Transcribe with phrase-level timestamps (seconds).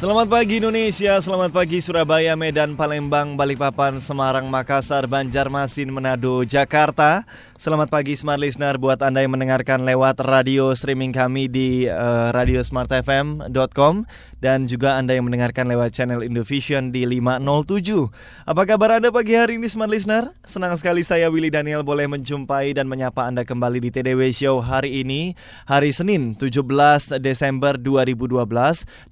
[0.00, 7.28] Selamat pagi Indonesia, selamat pagi Surabaya, Medan, Palembang, Balikpapan, Semarang, Makassar, Banjarmasin, Manado, Jakarta.
[7.60, 14.08] Selamat pagi Smart Listener buat Anda yang mendengarkan lewat radio streaming kami di uh, radiosmartfm.com
[14.40, 18.08] dan juga Anda yang mendengarkan lewat channel Indovision di 507.
[18.48, 20.32] Apa kabar Anda pagi hari ini Smart Listener?
[20.48, 25.04] Senang sekali saya Willy Daniel boleh menjumpai dan menyapa Anda kembali di TDW Show hari
[25.04, 25.36] ini,
[25.68, 28.48] hari Senin 17 Desember 2012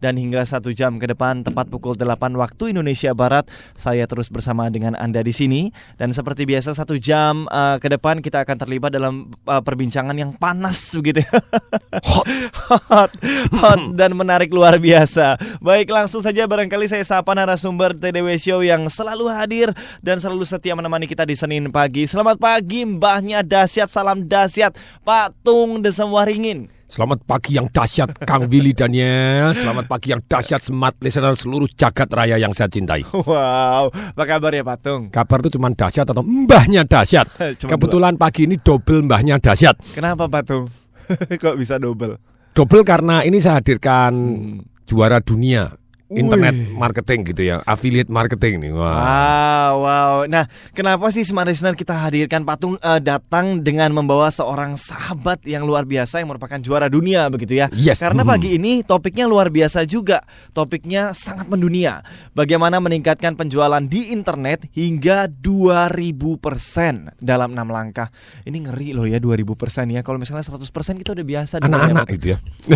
[0.00, 4.70] dan hingga satu jam ke depan tepat pukul 8 waktu Indonesia Barat saya terus bersama
[4.70, 8.94] dengan Anda di sini dan seperti biasa satu jam uh, ke depan kita akan terlibat
[8.94, 11.26] dalam uh, perbincangan yang panas begitu
[12.06, 12.30] hot.
[12.70, 13.12] hot
[13.58, 15.40] hot dan menarik luar biasa.
[15.58, 19.68] Baik langsung saja barangkali saya sapa narasumber TDW Show yang selalu hadir
[20.04, 22.04] dan selalu setia menemani kita di Senin pagi.
[22.06, 26.77] Selamat pagi mbahnya dahsyat salam dahsyat Pak Tung Desem Waringin.
[26.88, 32.08] Selamat pagi yang dahsyat Kang Willy Daniel Selamat pagi yang dahsyat smart listener seluruh jagat
[32.08, 35.02] raya yang saya cintai Wow, apa kabar ya Pak Tung?
[35.12, 37.28] Kabar itu cuma dahsyat atau mbahnya dahsyat
[37.60, 38.22] Kebetulan dua.
[38.24, 40.64] pagi ini double mbahnya dahsyat Kenapa Pak Tung?
[41.44, 42.16] Kok bisa double?
[42.56, 44.88] Double karena ini saya hadirkan hmm.
[44.88, 45.68] juara dunia
[46.08, 46.72] internet Wih.
[46.80, 48.72] marketing gitu ya, affiliate marketing nih.
[48.72, 48.80] Wow.
[48.80, 50.12] wow, wow.
[50.24, 55.68] Nah, kenapa sih Smart Listener kita hadirkan patung uh, datang dengan membawa seorang sahabat yang
[55.68, 57.68] luar biasa yang merupakan juara dunia begitu ya?
[57.76, 58.00] Yes.
[58.00, 58.30] Karena hmm.
[58.32, 60.24] pagi ini topiknya luar biasa juga.
[60.56, 62.00] Topiknya sangat mendunia.
[62.32, 68.08] Bagaimana meningkatkan penjualan di internet hingga 2000% dalam enam langkah.
[68.48, 69.44] Ini ngeri loh ya 2000%
[69.92, 70.00] ya.
[70.00, 70.64] Kalau misalnya 100%
[71.04, 72.38] kita udah biasa anak-anak gitu ya.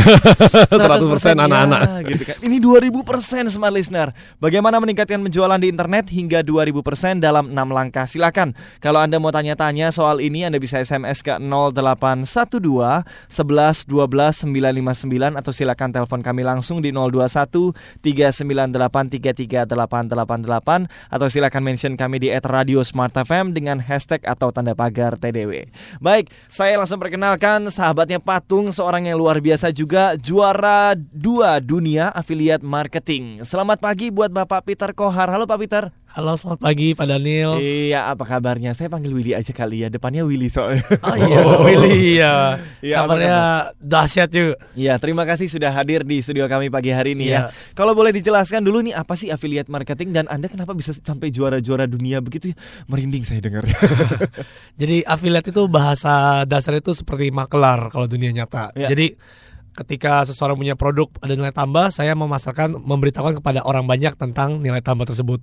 [0.69, 1.81] 100% anak-anak.
[1.81, 2.37] Ya, gitu kan.
[2.45, 4.11] Ini 2000% Smart Listener.
[4.42, 8.05] Bagaimana meningkatkan penjualan di internet hingga 2000% dalam 6 langkah?
[8.11, 8.58] Silakan.
[8.83, 12.27] Kalau Anda mau tanya-tanya soal ini, Anda bisa SMS ke 0812
[13.30, 17.70] 11 12 959 atau silakan telepon kami langsung di 021
[18.02, 25.14] 398 33888 atau silakan mention kami di @radio Smart FM dengan hashtag atau tanda pagar
[25.14, 25.70] TDW.
[26.02, 32.64] Baik, saya langsung perkenalkan sahabatnya Patung, seorang yang luar biasa juga juara dua dunia afiliat
[32.64, 33.45] marketing Marketing.
[33.45, 35.28] Selamat pagi buat Bapak Peter Kohar.
[35.28, 35.92] Halo Pak Peter.
[36.12, 37.56] Halo, selamat pagi Pak Daniel.
[37.61, 38.73] Iya, apa kabarnya?
[38.77, 39.89] Saya panggil Willy aja kali ya.
[39.89, 40.84] Depannya Willy soalnya.
[41.05, 41.64] Oh iya, oh.
[41.64, 42.61] Willy ya.
[42.84, 43.36] ya kabarnya
[43.80, 44.56] dahsyat juga.
[44.77, 47.48] Iya, terima kasih sudah hadir di studio kami pagi hari ini ya.
[47.48, 47.77] ya.
[47.77, 51.84] Kalau boleh dijelaskan dulu nih apa sih affiliate marketing dan Anda kenapa bisa sampai juara-juara
[51.89, 52.56] dunia begitu ya?
[52.89, 53.64] Merinding saya dengar.
[54.80, 58.73] Jadi affiliate itu bahasa dasar itu seperti makelar kalau dunia nyata.
[58.77, 58.92] Ya.
[58.92, 59.17] Jadi
[59.73, 64.85] ketika seseorang punya produk ada nilai tambah, saya memasarkan memberitahukan kepada orang banyak tentang nilai
[64.85, 65.41] tambah tersebut.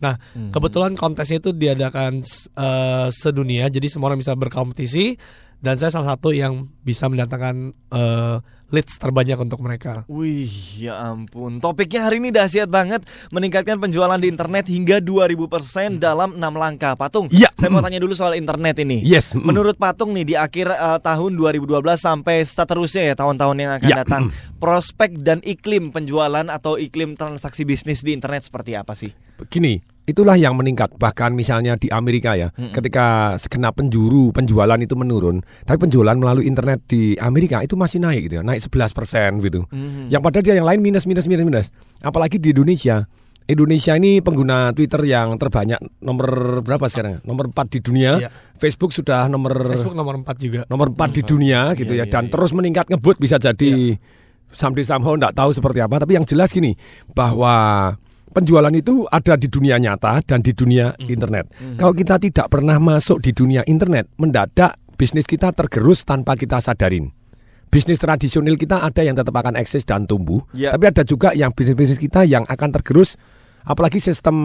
[0.00, 0.50] Nah, hmm.
[0.50, 2.24] kebetulan kontesnya itu diadakan
[2.56, 5.14] uh, sedunia, jadi semua orang bisa berkompetisi
[5.60, 10.06] dan saya salah satu yang bisa mendatangkan uh, leads terbanyak untuk mereka.
[10.06, 11.58] Wih, ya ampun.
[11.58, 13.04] Topiknya hari ini dahsyat banget,
[13.34, 16.94] meningkatkan penjualan di internet hingga 2000% dalam 6 langkah.
[16.94, 17.50] Patung, ya.
[17.58, 19.02] saya mau tanya dulu soal internet ini.
[19.02, 19.34] Yes.
[19.34, 23.96] Menurut Patung nih di akhir uh, tahun 2012 sampai seterusnya ya tahun-tahun yang akan ya.
[24.06, 24.22] datang,
[24.62, 29.10] prospek dan iklim penjualan atau iklim transaksi bisnis di internet seperti apa sih?
[29.36, 32.72] Begini, itulah yang meningkat bahkan misalnya di Amerika ya hmm.
[32.72, 38.26] ketika segenap penjuru penjualan itu menurun tapi penjualan melalui internet di Amerika itu masih naik
[38.26, 40.10] gitu ya naik 11 persen gitu hmm.
[40.10, 41.66] yang padahal dia yang lain minus minus minus minus
[42.02, 43.06] apalagi di Indonesia
[43.50, 47.18] Indonesia ini pengguna Twitter yang terbanyak nomor berapa sekarang?
[47.26, 48.12] Nomor 4 di dunia.
[48.22, 48.30] Iya.
[48.62, 50.60] Facebook sudah nomor Facebook nomor 4 juga.
[50.70, 52.30] Nomor 4 di dunia gitu iya, ya dan iya.
[52.30, 54.54] terus meningkat ngebut bisa jadi iya.
[54.54, 56.78] someday somehow enggak tahu seperti apa tapi yang jelas gini
[57.10, 57.90] bahwa
[58.30, 61.08] penjualan itu ada di dunia nyata dan di dunia mm.
[61.10, 61.44] internet.
[61.58, 61.76] Mm.
[61.78, 67.08] Kalau kita tidak pernah masuk di dunia internet, mendadak bisnis kita tergerus tanpa kita sadarin.
[67.70, 70.74] Bisnis tradisional kita ada yang tetap akan eksis dan tumbuh, yeah.
[70.74, 73.14] tapi ada juga yang bisnis-bisnis kita yang akan tergerus
[73.62, 74.36] apalagi sistem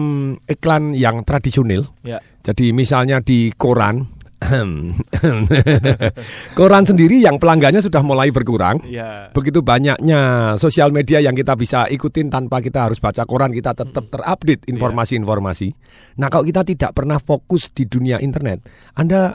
[0.46, 1.90] iklan yang tradisional.
[2.06, 2.22] Yeah.
[2.46, 4.15] Jadi misalnya di koran
[6.58, 8.84] Koran sendiri yang pelanggannya sudah mulai berkurang.
[8.84, 9.32] Ya.
[9.32, 14.12] Begitu banyaknya sosial media yang kita bisa ikutin tanpa kita harus baca koran, kita tetap
[14.12, 15.72] terupdate informasi-informasi.
[16.20, 18.60] Nah, kalau kita tidak pernah fokus di dunia internet,
[18.92, 19.32] Anda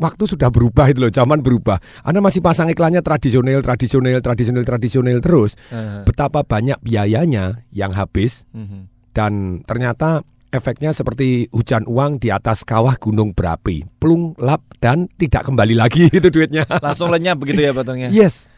[0.00, 1.76] waktu sudah berubah itu loh, zaman berubah.
[2.02, 5.60] Anda masih pasang iklannya tradisional, tradisional, tradisional, tradisional terus.
[5.68, 6.02] Uh -huh.
[6.08, 8.48] Betapa banyak biayanya yang habis.
[8.50, 8.82] Uh -huh.
[9.12, 15.48] Dan ternyata efeknya seperti hujan uang di atas kawah gunung berapi, plung lap dan tidak
[15.48, 16.68] kembali lagi itu duitnya.
[16.78, 18.12] Langsung lenyap begitu ya potongnya.
[18.12, 18.52] Yes.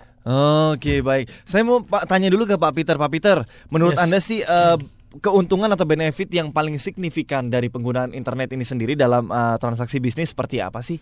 [0.75, 1.31] Oke, baik.
[1.46, 2.96] Saya mau Pak tanya dulu ke Pak Peter.
[2.96, 3.37] Pak Peter,
[3.69, 4.02] menurut yes.
[4.02, 4.81] Anda sih uh,
[5.23, 10.35] keuntungan atau benefit yang paling signifikan dari penggunaan internet ini sendiri dalam uh, transaksi bisnis
[10.35, 10.99] seperti apa sih?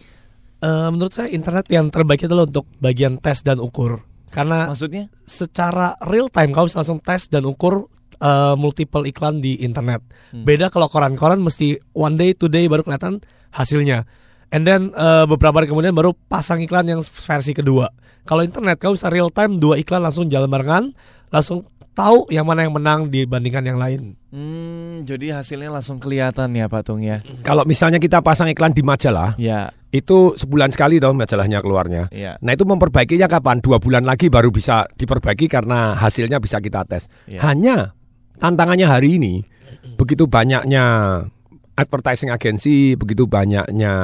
[0.62, 4.04] Uh, menurut saya internet yang terbaik adalah untuk bagian tes dan ukur.
[4.32, 7.86] Karena maksudnya secara real time kamu bisa langsung tes dan ukur
[8.22, 10.00] uh, multiple iklan di internet.
[10.30, 10.46] Hmm.
[10.46, 13.18] Beda kalau koran-koran mesti one day, two day baru kelihatan
[13.50, 14.06] hasilnya.
[14.52, 17.90] And then uh, beberapa hari kemudian baru pasang iklan yang versi kedua.
[18.22, 20.94] Kalau internet kamu bisa real time dua iklan langsung jalan barengan,
[21.34, 24.16] langsung tahu yang mana yang menang dibandingkan yang lain.
[24.32, 27.20] Hmm, jadi hasilnya langsung kelihatan ya Pak Tung ya.
[27.44, 29.72] Kalau misalnya kita pasang iklan di majalah, ya.
[29.92, 32.08] itu sebulan sekali dong majalahnya keluarnya.
[32.08, 32.40] Ya.
[32.40, 33.60] Nah itu memperbaikinya kapan?
[33.60, 37.12] Dua bulan lagi baru bisa diperbaiki karena hasilnya bisa kita tes.
[37.28, 37.44] Ya.
[37.44, 37.92] Hanya
[38.42, 39.34] tantangannya hari ini
[39.94, 40.84] begitu banyaknya
[41.78, 43.94] advertising agensi, begitu banyaknya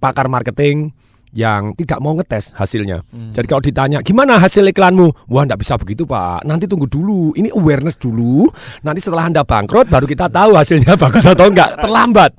[0.00, 0.90] pakar marketing
[1.32, 3.00] yang tidak mau ngetes hasilnya.
[3.08, 3.32] Hmm.
[3.32, 6.44] Jadi kalau ditanya gimana hasil iklanmu, wah tidak bisa begitu pak.
[6.44, 8.46] Nanti tunggu dulu, ini awareness dulu.
[8.84, 11.80] Nanti setelah anda bangkrut baru kita tahu hasilnya bagus atau enggak.
[11.80, 12.30] Terlambat.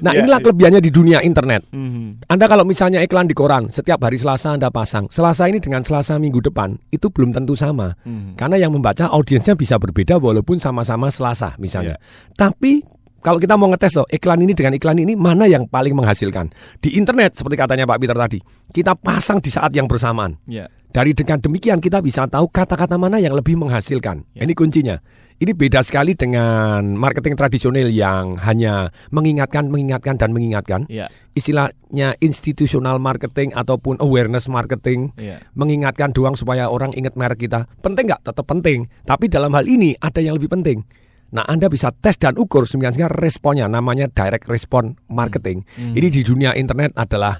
[0.00, 0.44] Nah yeah, inilah yeah.
[0.48, 1.68] kelebihannya di dunia internet.
[1.70, 2.16] Hmm.
[2.24, 6.16] Anda kalau misalnya iklan di koran setiap hari Selasa anda pasang, Selasa ini dengan Selasa
[6.16, 7.92] minggu depan itu belum tentu sama.
[8.08, 8.32] Hmm.
[8.32, 12.00] Karena yang membaca audiensnya bisa berbeda walaupun sama-sama Selasa misalnya.
[12.00, 12.32] Yeah.
[12.32, 12.80] Tapi
[13.18, 16.94] kalau kita mau ngetes loh iklan ini dengan iklan ini mana yang paling menghasilkan di
[16.94, 18.38] internet seperti katanya Pak Peter tadi
[18.70, 20.70] kita pasang di saat yang bersamaan yeah.
[20.90, 24.44] dari dengan demikian kita bisa tahu kata-kata mana yang lebih menghasilkan yeah.
[24.46, 24.98] ini kuncinya
[25.38, 30.82] ini beda sekali dengan marketing tradisional yang hanya mengingatkan, mengingatkan dan mengingatkan.
[30.90, 31.14] Yeah.
[31.38, 35.38] Istilahnya institusional marketing ataupun awareness marketing, yeah.
[35.54, 37.70] mengingatkan doang supaya orang ingat merek kita.
[37.78, 38.26] Penting nggak?
[38.26, 38.90] Tetap penting.
[39.06, 40.82] Tapi dalam hal ini ada yang lebih penting
[41.28, 45.68] Nah, Anda bisa tes dan ukur sebenarnya responnya namanya direct response marketing.
[45.76, 45.92] Hmm.
[45.92, 47.36] Ini di dunia internet adalah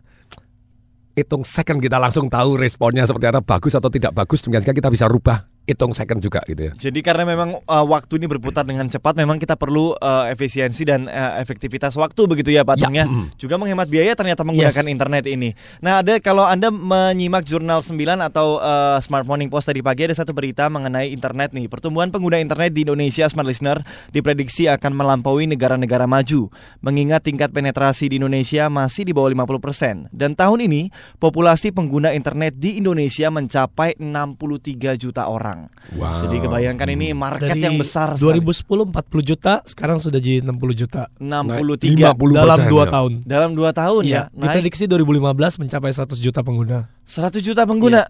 [1.16, 4.44] hitung second kita langsung tahu responnya seperti apa bagus atau tidak bagus.
[4.44, 6.72] Sebenarnya kita bisa rubah hitung second juga gitu ya.
[6.88, 11.04] Jadi karena memang uh, waktu ini berputar dengan cepat, memang kita perlu uh, efisiensi dan
[11.04, 13.04] uh, efektivitas waktu begitu ya Pak ya.
[13.04, 13.36] Mm.
[13.36, 14.94] Juga menghemat biaya ternyata menggunakan yes.
[14.96, 15.52] internet ini.
[15.84, 18.00] Nah ada kalau anda menyimak jurnal 9
[18.32, 21.68] atau uh, Smart Morning Post tadi pagi ada satu berita mengenai internet nih.
[21.68, 26.48] Pertumbuhan pengguna internet di Indonesia Smart Listener diprediksi akan melampaui negara-negara maju.
[26.80, 30.08] Mengingat tingkat penetrasi di Indonesia masih di bawah 50%.
[30.16, 30.88] Dan tahun ini
[31.20, 35.98] populasi pengguna internet di Indonesia mencapai 63 juta orang orang.
[35.98, 36.12] Wow.
[36.12, 38.14] Jadi kebayangkan ini market Dari yang besar.
[38.14, 41.10] 2010 40 juta, sekarang sudah jadi 60 juta.
[41.18, 42.84] 63 50 dalam 2 ya.
[42.86, 43.12] tahun.
[43.24, 44.14] Dalam 2 tahun ya.
[44.14, 46.86] ya diprediksi 2015 mencapai 100 juta pengguna.
[47.08, 48.04] 100 juta pengguna.
[48.04, 48.06] Ya.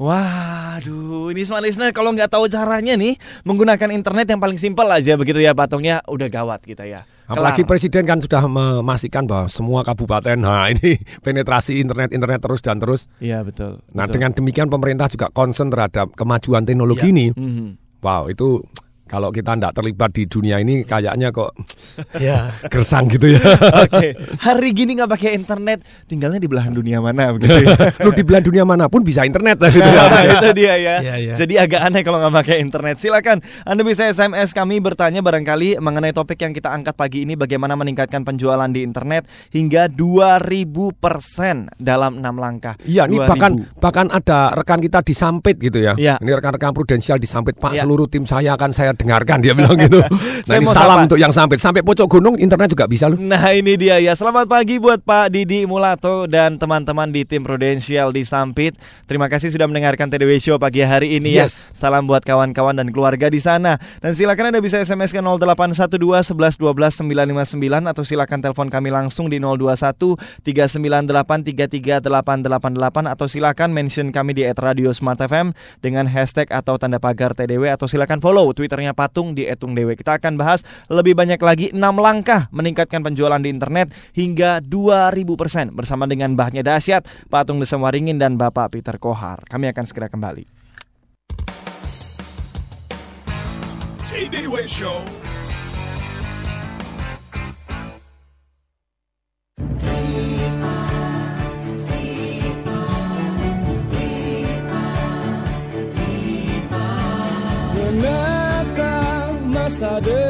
[0.00, 5.20] Waduh, ini smart listener kalau nggak tahu caranya nih menggunakan internet yang paling simpel aja
[5.20, 7.04] begitu ya patungnya udah gawat kita ya.
[7.28, 7.70] Apalagi Kelar.
[7.76, 13.12] presiden kan sudah memastikan bahwa semua kabupaten, nah ini penetrasi internet internet terus dan terus.
[13.20, 13.84] Iya betul.
[13.92, 14.14] Nah betul.
[14.16, 17.12] dengan demikian pemerintah juga concern terhadap kemajuan teknologi ya.
[17.12, 17.26] ini.
[17.36, 17.68] Mm -hmm.
[18.00, 18.64] Wow itu
[19.08, 21.56] kalau kita tidak terlibat di dunia ini kayaknya kok
[22.24, 23.40] ya gersang gitu ya.
[23.88, 24.10] Oke, okay.
[24.44, 27.74] hari gini nggak pakai internet, tinggalnya di belahan dunia mana begitu ya?
[28.04, 30.96] Lu di belahan dunia mana pun bisa internet gitu nah, itu dia ya.
[31.00, 31.34] ya, ya.
[31.40, 33.00] Jadi agak aneh kalau nggak pakai internet.
[33.00, 37.72] Silakan Anda bisa SMS kami bertanya barangkali mengenai topik yang kita angkat pagi ini bagaimana
[37.74, 42.76] meningkatkan penjualan di internet hingga 2000% dalam enam langkah.
[42.84, 45.94] Iya, ini bahkan bahkan ada rekan kita disampit gitu ya.
[45.96, 46.20] ya.
[46.20, 47.82] Ini rekan-rekan prudensial disampit Pak ya.
[47.86, 50.02] seluruh tim saya akan saya dengarkan dia bilang gitu.
[50.48, 53.20] Nah ini salam untuk yang sampai sampai pojok gunung internet juga bisa loh.
[53.20, 54.16] Nah ini dia ya.
[54.16, 58.72] Selamat pagi buat Pak Didi Mulato dan teman-teman di tim Prudential di Sampit.
[59.04, 61.44] Terima kasih sudah mendengarkan TDW Show pagi hari ini ya.
[61.44, 61.68] yes.
[61.68, 61.84] ya.
[61.86, 63.76] Salam buat kawan-kawan dan keluarga di sana.
[64.00, 69.28] Dan silakan Anda bisa SMS ke 0812 11 12 959 atau silakan telepon kami langsung
[69.28, 70.16] di 021
[70.48, 75.52] 398 33888 atau silakan mention kami di @radio Smart FM
[75.84, 79.96] dengan hashtag atau tanda pagar TDW atau silakan follow Twitternya Patung di Etung Dewe.
[79.96, 86.04] Kita akan bahas lebih banyak lagi 6 langkah meningkatkan penjualan di internet hingga 2000% bersama
[86.04, 89.44] dengan Mbahnya Dasyat, Patung Desem Waringin dan Bapak Peter Kohar.
[89.48, 90.44] Kami akan segera kembali.
[94.68, 95.00] Show.
[109.78, 110.27] saber.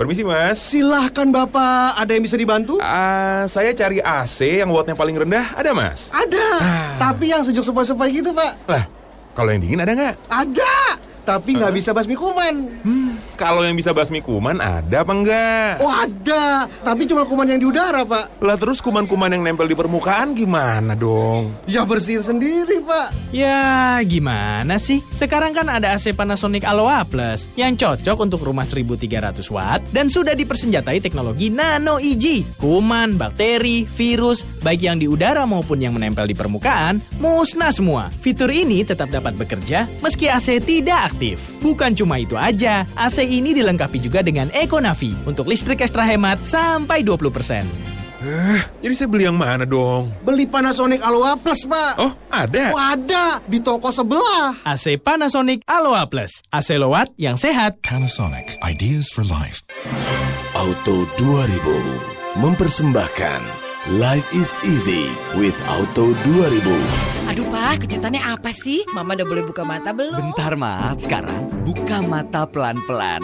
[0.00, 0.56] Permisi mas.
[0.56, 2.80] Silahkan bapak, ada yang bisa dibantu?
[2.80, 6.08] Ah, Saya cari AC yang wattnya paling rendah, ada mas?
[6.08, 6.48] Ada,
[6.96, 8.64] tapi yang sejuk sepoi-sepoi gitu pak.
[8.64, 8.88] Lah,
[9.36, 10.16] kalau yang dingin ada nggak?
[10.32, 12.80] Ada, tapi nggak bisa basmi kuman
[13.40, 15.80] Kalau yang bisa basmi kuman ada apa enggak?
[15.80, 19.72] Oh ada, tapi cuma kuman yang di udara pak Lah terus kuman-kuman yang nempel di
[19.72, 21.56] permukaan gimana dong?
[21.64, 25.00] Ya bersihin sendiri pak Ya, gimana sih?
[25.14, 30.36] Sekarang kan ada AC Panasonic Aloha Plus yang cocok untuk rumah 1300 watt dan sudah
[30.36, 32.44] dipersenjatai teknologi Nano EG.
[32.60, 38.10] Kuman, bakteri, virus, baik yang di udara maupun yang menempel di permukaan, musnah semua.
[38.10, 41.38] Fitur ini tetap dapat bekerja meski AC tidak aktif.
[41.62, 47.06] Bukan cuma itu aja, AC ini dilengkapi juga dengan Econavi untuk listrik ekstra hemat sampai
[47.06, 47.90] 20%.
[48.84, 50.12] Jadi saya beli yang mana dong?
[50.20, 52.68] Beli Panasonic Aloha Plus pak Oh, ada?
[52.68, 56.44] Oh ada, di toko sebelah AC Panasonic Aloha Plus.
[56.52, 57.80] AC Lowat yang sehat.
[57.80, 59.64] Panasonic Ideas for Life.
[60.52, 63.40] Auto 2000 mempersembahkan
[63.96, 65.08] Life is easy
[65.40, 67.19] with Auto 2000.
[67.30, 68.82] Aduh pak, kejutannya apa sih?
[68.90, 70.34] Mama udah boleh buka mata belum?
[70.34, 73.22] Bentar ma, sekarang buka mata pelan-pelan.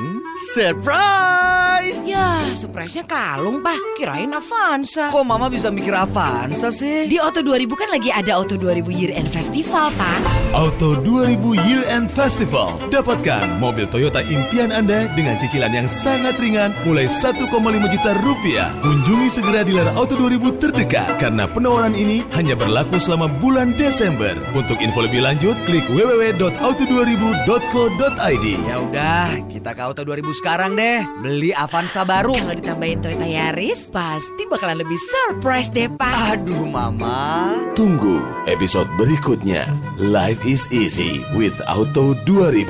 [0.55, 2.07] Surprise!
[2.07, 3.75] Ya, surprise-nya kalung pak.
[3.99, 5.11] Kirain Avanza.
[5.11, 7.11] Kok mama bisa mikir Avanza sih?
[7.11, 10.23] Di Auto 2000 kan lagi ada Auto 2000 Year End Festival pak.
[10.55, 12.79] Auto 2000 Year End Festival.
[12.95, 17.43] Dapatkan mobil Toyota impian Anda dengan cicilan yang sangat ringan mulai 1,5
[17.91, 18.71] juta rupiah.
[18.79, 23.96] Kunjungi segera dealer Auto 2000 terdekat karena penawaran ini hanya berlaku selama bulan Desember.
[23.97, 28.47] Untuk info lebih lanjut, klik www.auto2000.co.id.
[28.69, 31.00] Ya udah, kita ke Auto 2000 sekarang deh.
[31.25, 32.37] Beli Avanza baru.
[32.37, 36.12] Kalau ditambahin Toyota Yaris, pasti bakalan lebih surprise deh pak.
[36.37, 37.57] Aduh mama.
[37.73, 39.65] Tunggu episode berikutnya.
[39.97, 42.69] Life is easy with Auto 2000.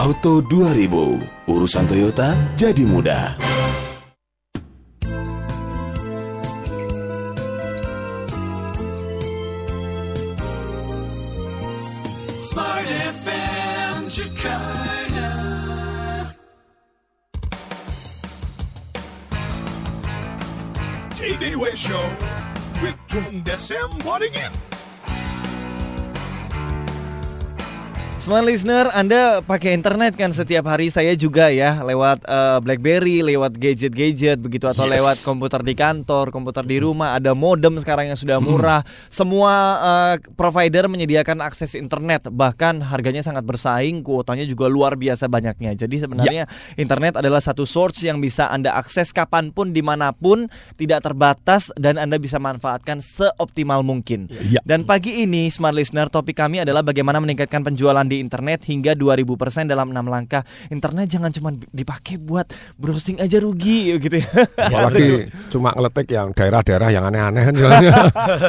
[0.00, 3.36] Auto 2000, urusan Toyota jadi mudah.
[14.42, 14.58] FM
[14.90, 16.34] Jakarta
[21.14, 22.02] TDW Show
[22.82, 24.71] with Tung Desem Waddingin.
[28.22, 33.58] Smart listener, Anda pakai internet kan setiap hari saya juga ya lewat uh, BlackBerry, lewat
[33.58, 34.94] gadget-gadget begitu atau Yes.
[34.94, 38.86] lewat komputer di kantor, komputer di rumah, ada modem sekarang yang sudah murah.
[39.10, 45.74] Semua uh, provider menyediakan akses internet, bahkan harganya sangat bersaing, kuotanya juga luar biasa banyaknya.
[45.74, 46.46] Jadi sebenarnya
[46.78, 50.46] internet adalah satu source yang bisa Anda akses kapan pun, di mana pun,
[50.78, 54.30] tidak terbatas dan Anda bisa manfaatkan seoptimal mungkin.
[54.46, 54.62] Ya.
[54.62, 59.64] Dan pagi ini Smart Listener topik kami adalah bagaimana meningkatkan penjualan di internet hingga 2000%
[59.64, 60.44] dalam 6 langkah.
[60.68, 62.44] Internet jangan cuma dipakai buat
[62.76, 64.28] browsing aja rugi gitu ya.
[64.60, 67.92] Apalagi cuma ngeletik yang daerah-daerah yang aneh-aneh kan soalnya.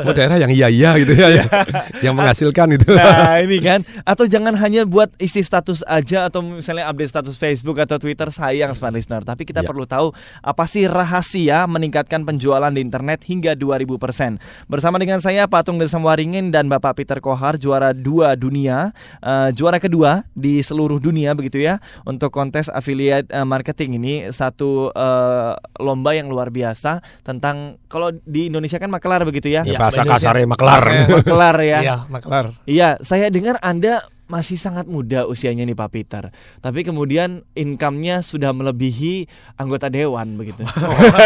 [0.04, 1.46] Oh, daerah yang iya-iya gitu ya, ya.
[2.06, 2.92] yang menghasilkan itu.
[2.92, 7.78] Nah ini kan Atau jangan hanya buat isi status aja Atau misalnya update status Facebook
[7.80, 9.70] atau Twitter Sayang Smart Listener Tapi kita Ya.
[9.70, 15.78] perlu tahu Apa sih rahasia meningkatkan penjualan di internet hingga 2000% Bersama dengan saya Patung
[15.78, 18.92] Desem Waringin Dan Bapak Peter Kohar Juara dua dunia
[19.22, 24.90] eh, Juara kedua di seluruh dunia begitu ya Untuk kontes affiliate eh, marketing ini Satu
[24.90, 30.04] eh, lomba yang luar biasa Tentang Kalau di Indonesia kan makelar begitu ya Ya, bahasa
[30.04, 30.82] kasarnya maklar.
[31.24, 32.46] Makelar ya Iya, maklar.
[32.66, 36.24] Iya, saya dengar Anda masih sangat muda usianya nih Pak Peter.
[36.64, 39.28] Tapi kemudian income-nya sudah melebihi
[39.60, 40.64] anggota dewan begitu.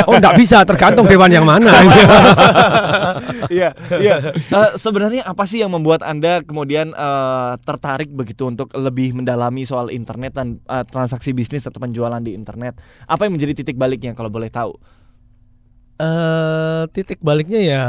[0.08, 1.72] Oh, enggak bisa, tergantung dewan yang mana.
[3.48, 4.16] Iya, iya.
[4.36, 9.92] Eh, sebenarnya apa sih yang membuat Anda kemudian eh, tertarik begitu untuk lebih mendalami soal
[9.92, 12.80] internet dan eh, transaksi bisnis atau penjualan di internet?
[13.08, 14.76] Apa yang menjadi titik baliknya kalau boleh tahu?
[15.98, 17.82] eh titik baliknya ya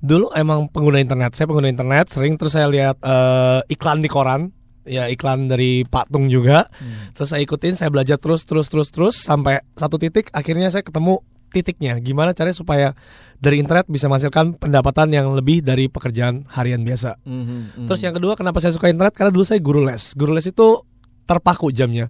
[0.00, 4.52] dulu emang pengguna internet saya pengguna internet sering terus saya lihat eh, iklan di koran.
[4.88, 6.64] Ya iklan dari Pak Tung juga.
[7.12, 11.20] Terus saya ikutin saya belajar terus terus terus terus sampai satu titik akhirnya saya ketemu
[11.52, 12.00] titiknya.
[12.00, 12.88] Gimana caranya supaya
[13.36, 17.20] dari internet bisa menghasilkan pendapatan yang lebih dari pekerjaan harian biasa.
[17.22, 19.14] Mhm, Terus yang kedua kenapa saya suka internet?
[19.14, 20.16] Karena dulu saya guru les.
[20.16, 20.80] Guru les itu
[21.28, 22.08] terpaku jamnya.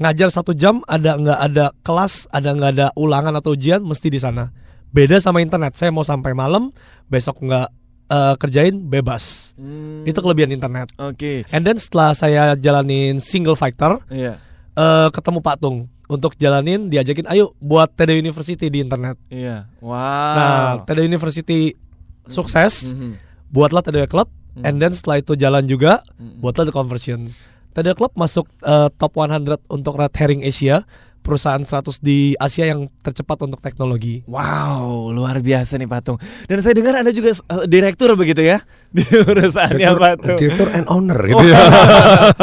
[0.00, 4.20] Ngajar satu jam ada nggak ada kelas, ada nggak ada ulangan atau ujian mesti di
[4.20, 4.52] sana.
[4.90, 5.74] Beda sama internet.
[5.74, 6.74] Saya mau sampai malam,
[7.06, 7.68] besok nggak
[8.10, 9.54] eh, kerjain bebas.
[9.54, 10.90] Hmm, Itu kelebihan internet.
[10.98, 11.46] Oke.
[11.48, 14.42] And then setelah saya jalanin single factor, Iya.
[14.72, 15.86] eh, ketemu Pak Tung.
[16.10, 19.14] untuk jalanin diajakin ayo buat TD University di internet.
[19.30, 19.70] Iya.
[19.78, 20.34] Wow.
[20.34, 21.78] Nah, TD University
[22.26, 23.14] sukses, Mhm.
[23.46, 24.26] buatlah TD Club,
[24.60, 26.02] and then setelah itu jalan juga,
[26.42, 27.30] buatlah the conversion.
[27.70, 30.82] TD Club masuk eh, top 100 untuk Red Herring Asia,
[31.20, 34.24] perusahaan 100 di Asia yang tercepat untuk teknologi.
[34.24, 36.16] Wow, luar biasa nih Patung.
[36.44, 38.58] Dan saya dengar Anda juga eh, direktur begitu ya
[38.90, 40.36] di perusahaannya Direktur, Patung.
[40.36, 41.60] direktur and owner gitu ya.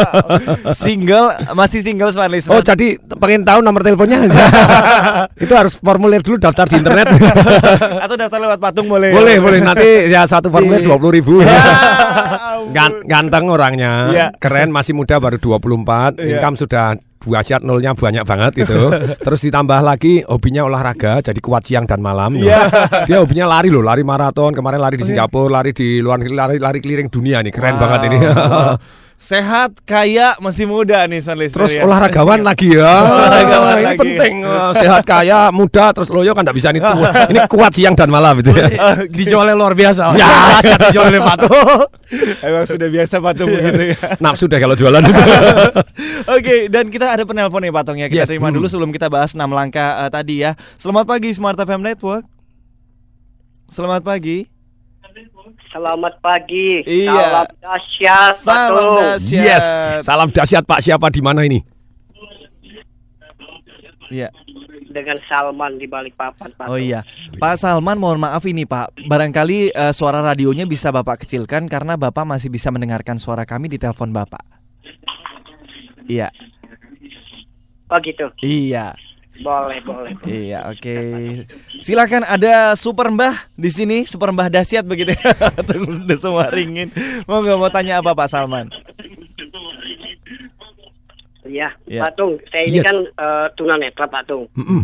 [0.78, 2.54] single, masih single smart listener.
[2.54, 4.24] Oh jadi pengen tahu nomor teleponnya
[5.44, 7.08] Itu harus formulir dulu daftar di internet
[8.00, 9.12] Atau daftar lewat Patung boleh.
[9.12, 11.58] Boleh boleh nanti ya satu formulir Di- dua puluh ribu Ya,
[12.70, 14.28] Gan- Ganteng orangnya Iya.
[14.34, 16.38] Keren masih muda baru 24 Iya.
[16.38, 16.86] Income sudah
[17.28, 18.88] dua siat nolnya banyak banget gitu.
[19.28, 22.40] Terus ditambah lagi hobinya olahraga Jadi kuat siang dan malam.
[22.40, 22.72] Iya.
[23.04, 26.56] Dia hobinya lari loh Lari maraton Kemarin lari di Singapura Lari di luar negeri Lari,
[26.56, 27.52] lari keliling dunia nih.
[27.52, 27.82] Keren Wow.
[27.84, 28.18] banget ini
[29.18, 31.50] Sehat, kaya, masih muda nih listener.
[31.50, 31.90] Terus ya.
[31.90, 32.86] olahragawan lagi ya.
[33.18, 33.98] Olahragawan ini lagi.
[33.98, 34.34] penting.
[34.46, 37.10] Eh, Sehat kaya, muda, terus loyo kan enggak bisa nih tua.
[37.34, 38.70] Ini kuat siang dan malam gitu ya.
[39.18, 40.14] Dijualnya luar biasa.
[40.22, 41.90] Ya, dijualnya Patung.
[42.46, 43.98] Emang sudah biasa Patung begitu ya.
[44.22, 45.22] Nafsu deh kalau jualan itu.
[46.30, 48.06] Oke, dan kita ada penelpon nih Patung ya.
[48.14, 48.62] Kita Yes, terima hmm.
[48.62, 50.54] dulu sebelum kita bahas 6 langkah eh, tadi ya.
[50.78, 52.22] Selamat pagi Smart FM Network.
[53.74, 54.57] Selamat pagi.
[55.70, 56.82] Selamat pagi.
[56.84, 57.14] Iya.
[57.14, 58.34] Salam dahsyat.
[58.38, 58.96] Salam Patung.
[58.98, 59.44] dahsyat.
[59.44, 59.66] Yes.
[60.04, 60.80] Salam dahsyat Pak.
[60.82, 61.60] Siapa di mana ini?
[64.08, 64.32] Iya.
[64.88, 66.56] Dengan Salman di Balikpapan.
[66.56, 66.74] Patung.
[66.74, 67.04] Oh iya,
[67.38, 72.26] Pak Salman mohon maaf ini Pak, barangkali eh, suara radionya bisa Bapak kecilkan karena Bapak
[72.26, 74.42] masih bisa mendengarkan suara kami di telepon Bapak.
[76.08, 76.32] Iya,
[77.92, 78.32] Oh gitu.
[78.42, 78.96] iya,
[79.38, 80.14] Boleh, boleh.
[80.24, 80.96] iya, oke.
[81.80, 85.14] Silakan ada Super Mbah di sini, Super Mbah dahsyat begitu.
[85.14, 85.34] ya.
[85.68, 86.90] Tunggu udah semua ringin.
[87.24, 88.68] Mau nggak mau tanya apa Pak Salman?
[91.44, 92.02] Iya, Iya.
[92.04, 92.42] Patung.
[92.46, 92.86] Saya ini Yes.
[92.86, 94.52] kan eh, tunanetra Patung.
[94.54, 94.84] Mm-mm.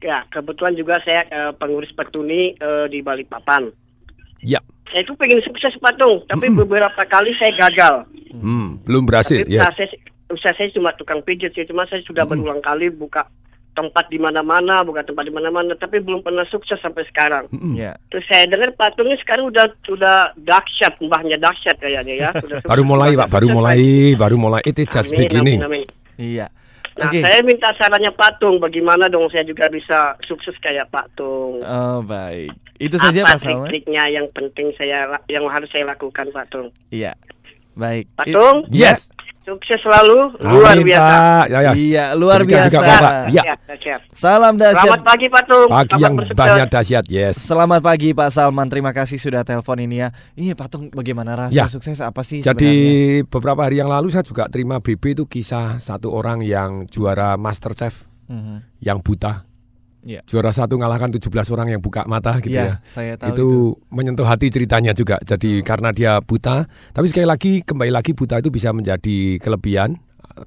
[0.00, 3.70] Ya, kebetulan juga saya eh, pengurus petuni eh, di Balikpapan.
[4.40, 4.58] Ya.
[4.90, 8.04] Saya itu pengen sukses Patung, tapi beberapa kali saya gagal.
[8.32, 9.40] Hmm, belum berhasil.
[9.40, 9.70] Tapi Yes.
[9.72, 9.88] saya,
[10.32, 13.28] usaha saya cuma tukang pijat sih, cuma saya sudah berulang kali buka
[13.72, 17.48] tempat di mana-mana, buka tempat di mana-mana, tapi belum pernah sukses sampai sekarang.
[17.52, 17.96] Iya.
[18.12, 22.30] Terus saya dengar patungnya sekarang udah sudah dahsyat, mbahnya dahsyat kayaknya ya.
[22.36, 23.80] Sudah Baru mulai Pak, baru sukses, mulai,
[24.16, 24.60] baru mulai.
[24.68, 25.58] It is just Amin, beginning.
[25.64, 26.20] amin, amin.
[26.20, 26.46] Iya.
[26.92, 27.24] Nah, Oke.
[27.24, 31.64] saya minta sarannya Patung, bagaimana dong saya juga bisa sukses kayak Patung.
[31.64, 33.64] Oh baik, itu saja Apa Pak Salman.
[33.72, 36.68] trik-triknya yang penting saya yang harus saya lakukan Patung?
[36.92, 37.16] Iya,
[37.72, 38.12] baik.
[38.12, 38.68] Patung?
[38.68, 39.08] Yes.
[39.42, 41.02] Sukses selalu, luar Amin, biasa.
[41.02, 41.44] Pak.
[41.44, 41.72] Ya, ya.
[41.74, 42.70] Iya, luar Demikian biasa.
[42.72, 43.14] juga, Bapak.
[43.26, 43.42] Ya.
[43.42, 44.00] Siap, siap.
[44.12, 44.84] Salam dahsyat.
[44.86, 45.66] Selamat pagi Patung.
[45.66, 46.38] Pagi Selamat yang bersukses.
[46.38, 47.04] banyak dahsyat.
[47.06, 47.34] Yes.
[47.42, 50.08] Selamat pagi Pak Salman, terima kasih sudah telepon ini ya.
[50.32, 51.66] Iya Patung, bagaimana rahasia Ya.
[51.66, 53.26] sukses apa sih Jadi sebenarnya?
[53.28, 58.06] beberapa hari yang lalu saya juga terima BB itu kisah satu orang yang juara Masterchef
[58.30, 58.78] Mhm.
[58.78, 59.42] yang buta.
[60.02, 60.26] Iya.
[60.26, 62.74] Juara satu ngalahkan 17 orang yang buka mata gitu Iya, ya.
[62.90, 63.48] saya tahu itu,
[63.94, 65.22] menyentuh hati ceritanya juga.
[65.22, 69.94] Jadi karena dia buta, tapi sekali lagi kembali lagi buta itu bisa menjadi kelebihan,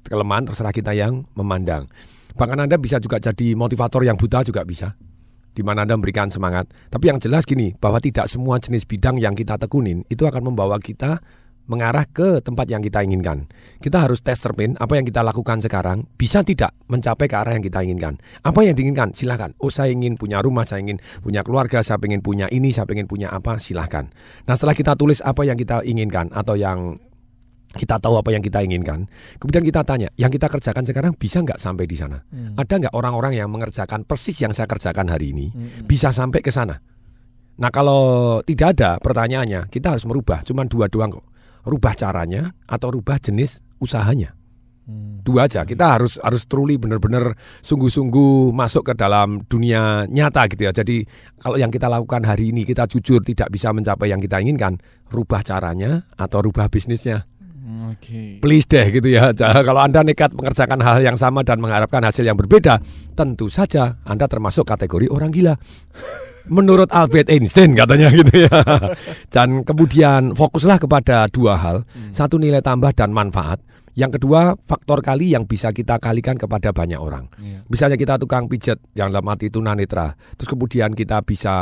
[0.04, 1.88] kelemahan terserah kita yang memandang.
[2.36, 4.92] Bahkan Anda bisa juga jadi motivator yang buta juga bisa.
[5.56, 6.68] Di mana Anda memberikan semangat.
[6.92, 10.76] Tapi yang jelas gini, bahwa tidak semua jenis bidang yang kita tekunin itu akan membawa
[10.76, 11.16] kita
[11.66, 13.50] mengarah ke tempat yang kita inginkan.
[13.82, 17.64] Kita harus tes cermin apa yang kita lakukan sekarang bisa tidak mencapai ke arah yang
[17.66, 18.18] kita inginkan.
[18.42, 19.14] Apa yang diinginkan?
[19.14, 19.54] Silahkan.
[19.58, 23.10] Oh saya ingin punya rumah, saya ingin punya keluarga, saya ingin punya ini, saya ingin
[23.10, 24.10] punya apa, silahkan.
[24.46, 26.98] Nah setelah kita tulis apa yang kita inginkan atau yang
[27.76, 29.04] kita tahu apa yang kita inginkan,
[29.36, 32.16] kemudian kita tanya, yang kita kerjakan sekarang bisa nggak sampai di sana?
[32.32, 32.56] Hmm.
[32.56, 35.52] Ada nggak orang-orang yang mengerjakan persis yang saya kerjakan hari ini
[35.84, 36.78] bisa sampai ke sana?
[37.56, 40.44] Nah kalau tidak ada pertanyaannya, kita harus merubah.
[40.44, 41.35] Cuman dua doang kok.
[41.66, 44.32] Rubah caranya atau rubah jenis usahanya.
[45.26, 45.66] Dua aja.
[45.66, 50.70] Kita harus harus truly benar-benar sungguh-sungguh masuk ke dalam dunia nyata gitu ya.
[50.70, 51.02] Jadi
[51.42, 54.78] kalau yang kita lakukan hari ini kita jujur tidak bisa mencapai yang kita inginkan,
[55.10, 57.26] rubah caranya atau rubah bisnisnya.
[57.66, 58.38] Oke.
[58.38, 59.34] Please deh gitu ya.
[59.66, 62.78] Kalau Anda nekat mengerjakan hal yang sama dan mengharapkan hasil yang berbeda,
[63.18, 65.54] tentu saja Anda termasuk kategori orang gila.
[66.56, 68.54] Menurut Albert Einstein katanya gitu ya.
[69.34, 71.76] Dan kemudian fokuslah kepada dua hal.
[72.14, 73.58] Satu nilai tambah dan manfaat.
[73.98, 77.26] Yang kedua faktor kali yang bisa kita kalikan kepada banyak orang.
[77.66, 80.14] Misalnya kita tukang pijat yang dalam arti tunanetra.
[80.38, 81.56] Terus kemudian kita bisa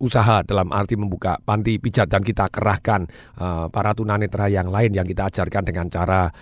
[0.00, 3.04] usaha dalam arti membuka panti pijat dan kita kerahkan
[3.38, 6.32] uh, para tunanetra yang lain yang kita ajarkan dengan cara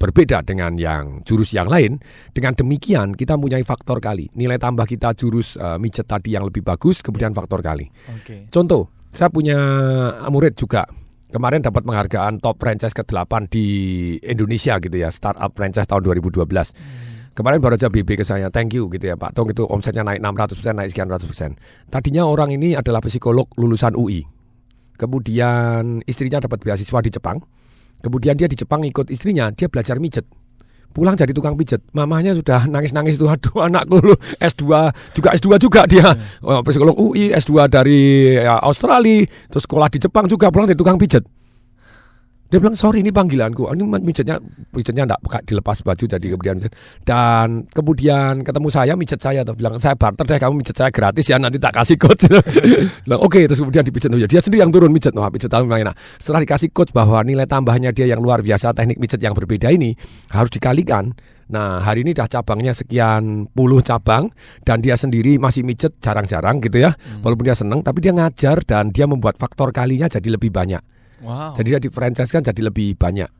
[0.00, 2.00] berbeda dengan yang jurus yang lain.
[2.32, 4.32] Dengan demikian kita mempunyai faktor kali.
[4.32, 7.84] Nilai tambah kita jurus uh, mijet tadi yang lebih bagus, kemudian faktor kali.
[8.16, 8.48] Oke.
[8.48, 9.58] Contoh, saya punya
[10.32, 10.88] murid juga
[11.30, 13.66] kemarin dapat penghargaan top franchise ke-8 di
[14.24, 17.09] Indonesia gitu ya, startup franchise tahun 2012.
[17.30, 20.18] Kemarin baru aja BB ke saya, thank you gitu ya Pak Tong itu omsetnya naik
[20.18, 21.54] 600%, naik sekian ratus persen.
[21.86, 24.26] Tadinya orang ini adalah psikolog lulusan UI.
[24.98, 27.38] Kemudian istrinya dapat beasiswa di Jepang.
[28.02, 30.26] Kemudian dia di Jepang ikut istrinya, dia belajar mijet.
[30.90, 31.86] Pulang jadi tukang pijet.
[31.94, 36.10] Mamahnya sudah nangis-nangis itu, aduh anakku lu S2, juga S2 juga dia.
[36.42, 40.98] Oh, Psikolog UI, S2 dari ya, Australia, terus sekolah di Jepang juga pulang jadi tukang
[40.98, 41.22] pijet.
[42.50, 43.70] Dia bilang sorry ini panggilanku.
[43.70, 44.42] Ini mijetnya
[44.74, 46.74] mijetnya enggak dilepas baju jadi kemudian mijet.
[47.06, 51.30] Dan kemudian ketemu saya mijet saya tuh bilang saya barter deh kamu mijet saya gratis
[51.30, 52.26] ya nanti tak kasih coach.
[53.06, 55.14] bilang oke terus kemudian dipijet oh, ya dia sendiri yang turun mijet.
[55.14, 55.94] Wah mijet tahu memang enak.
[56.18, 59.94] Setelah dikasih coach bahwa nilai tambahnya dia yang luar biasa teknik mijet yang berbeda ini
[60.34, 61.14] harus dikalikan.
[61.54, 64.26] Nah hari ini dah cabangnya sekian puluh cabang
[64.66, 66.98] dan dia sendiri masih mijet jarang-jarang gitu ya.
[67.22, 70.82] Walaupun dia seneng tapi dia ngajar dan dia membuat faktor kalinya jadi lebih banyak.
[71.20, 71.52] Wow.
[71.56, 73.30] Jadi dia di franchise kan jadi lebih banyak.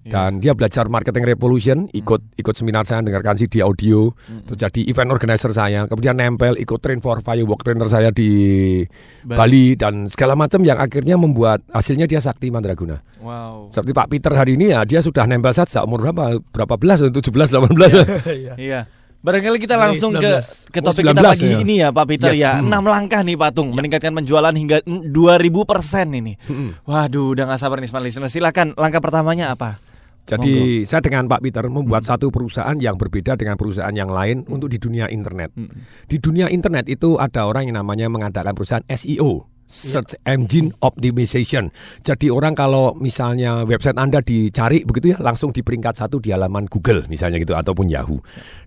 [0.00, 4.08] Dan dia belajar marketing revolution, ikut ikut seminar saya dengarkan CD audio,
[4.48, 8.80] terus jadi event organizer saya, kemudian nempel ikut train for firework trainer saya di
[9.20, 9.36] Bali.
[9.36, 13.04] Bali, dan segala macam yang akhirnya membuat hasilnya dia sakti mandraguna.
[13.20, 13.68] Wow.
[13.68, 16.40] Seperti Pak Peter hari ini ya dia sudah nempel saja sejak umur berapa?
[16.48, 17.04] Berapa belas?
[17.04, 18.56] 17 18.
[18.56, 18.88] Iya.
[19.20, 20.72] Barangkali kita langsung ke 19.
[20.72, 21.58] ke Oh, topik kita 19 pagi ya.
[21.60, 22.40] ini ya Pak Peter Yes.
[22.40, 22.52] ya.
[22.56, 22.72] Hmm.
[22.72, 26.40] Enam langkah nih Patung meningkatkan penjualan hingga 2000 persen ini.
[26.88, 28.32] Waduh, udah nggak sabar nih smart listener.
[28.32, 29.76] Silakan langkah pertamanya apa?
[30.24, 34.70] Jadi saya dengan Pak Peter membuat satu perusahaan yang berbeda dengan perusahaan yang lain untuk
[34.70, 35.50] di dunia internet.
[36.06, 39.44] Di dunia internet itu ada orang yang namanya mengadakan perusahaan SEO.
[39.66, 41.70] Search Engine Optimization.
[42.02, 46.66] Jadi orang kalau misalnya website Anda dicari begitu ya langsung di peringkat satu di halaman
[46.66, 48.18] Google misalnya gitu ataupun Yahoo.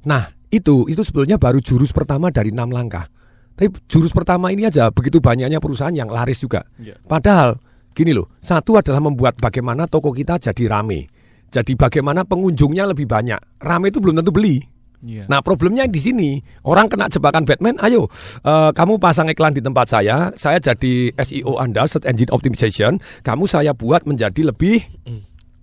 [0.08, 3.10] Nah itu itu sebetulnya baru jurus pertama dari enam langkah.
[3.54, 6.62] Tapi jurus pertama ini aja begitu banyaknya perusahaan yang laris juga.
[6.78, 6.98] Iya.
[7.06, 7.58] Padahal
[7.94, 11.10] gini loh, satu adalah membuat bagaimana toko kita jadi rame.
[11.54, 13.62] Jadi bagaimana pengunjungnya lebih banyak.
[13.62, 14.58] Rame itu belum tentu beli.
[15.04, 15.28] Iya.
[15.28, 17.78] Nah problemnya di sini orang kena jebakan Batman.
[17.84, 18.10] Ayo
[18.42, 22.98] eh, kamu pasang iklan di tempat saya, saya jadi SEO Anda, Search Engine Optimization.
[23.22, 24.82] Kamu saya buat menjadi lebih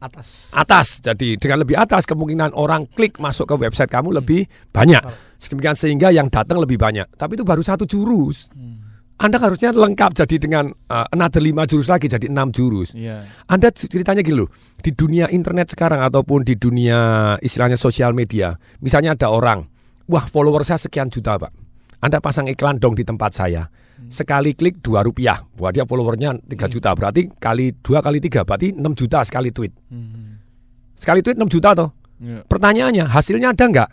[0.01, 0.51] atas.
[0.57, 1.05] atas.
[1.05, 5.05] Jadi dengan lebih atas kemungkinan orang klik masuk ke website kamu lebih banyak.
[5.37, 7.07] Sedemikian sehingga yang datang lebih banyak.
[7.15, 8.49] Tapi itu baru satu jurus.
[9.21, 12.97] Anda harusnya lengkap jadi dengan uh, another lima jurus lagi jadi enam jurus.
[12.97, 13.29] Iya.
[13.53, 14.49] Anda ceritanya gini loh,
[14.81, 19.69] di dunia internet sekarang ataupun di dunia istilahnya sosial media, misalnya ada orang,
[20.09, 21.53] wah follower saya sekian juta pak,
[22.01, 23.69] Anda pasang iklan dong di tempat saya,
[24.09, 28.73] sekali klik dua rupiah, wah dia followernya 3 juta, berarti kali dua kali tiga, berarti
[28.73, 29.75] 6 juta sekali tweet,
[30.97, 31.91] sekali tweet 6 juta toh.
[32.21, 32.45] Iya.
[32.45, 33.91] Pertanyaannya hasilnya ada nggak?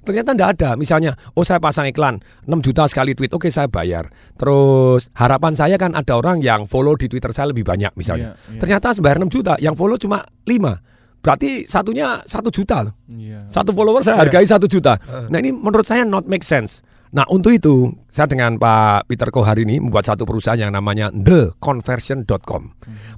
[0.00, 0.70] Ternyata nggak ada.
[0.80, 4.08] Misalnya, oh saya pasang iklan 6 juta sekali tweet, oke saya bayar.
[4.40, 8.32] Terus harapan saya kan ada orang yang follow di Twitter saya lebih banyak misalnya.
[8.32, 8.60] Iya, iya.
[8.64, 11.20] Ternyata bayar 6 juta, yang follow cuma 5.
[11.20, 12.96] Berarti satunya satu juta loh.
[13.12, 13.44] Iya.
[13.44, 14.96] Satu follower saya hargai satu juta.
[15.28, 16.80] Nah ini menurut saya not make sense.
[17.10, 21.10] Nah untuk itu saya dengan Pak Peter Koh hari ini membuat satu perusahaan yang namanya
[21.10, 22.62] theconversion.com.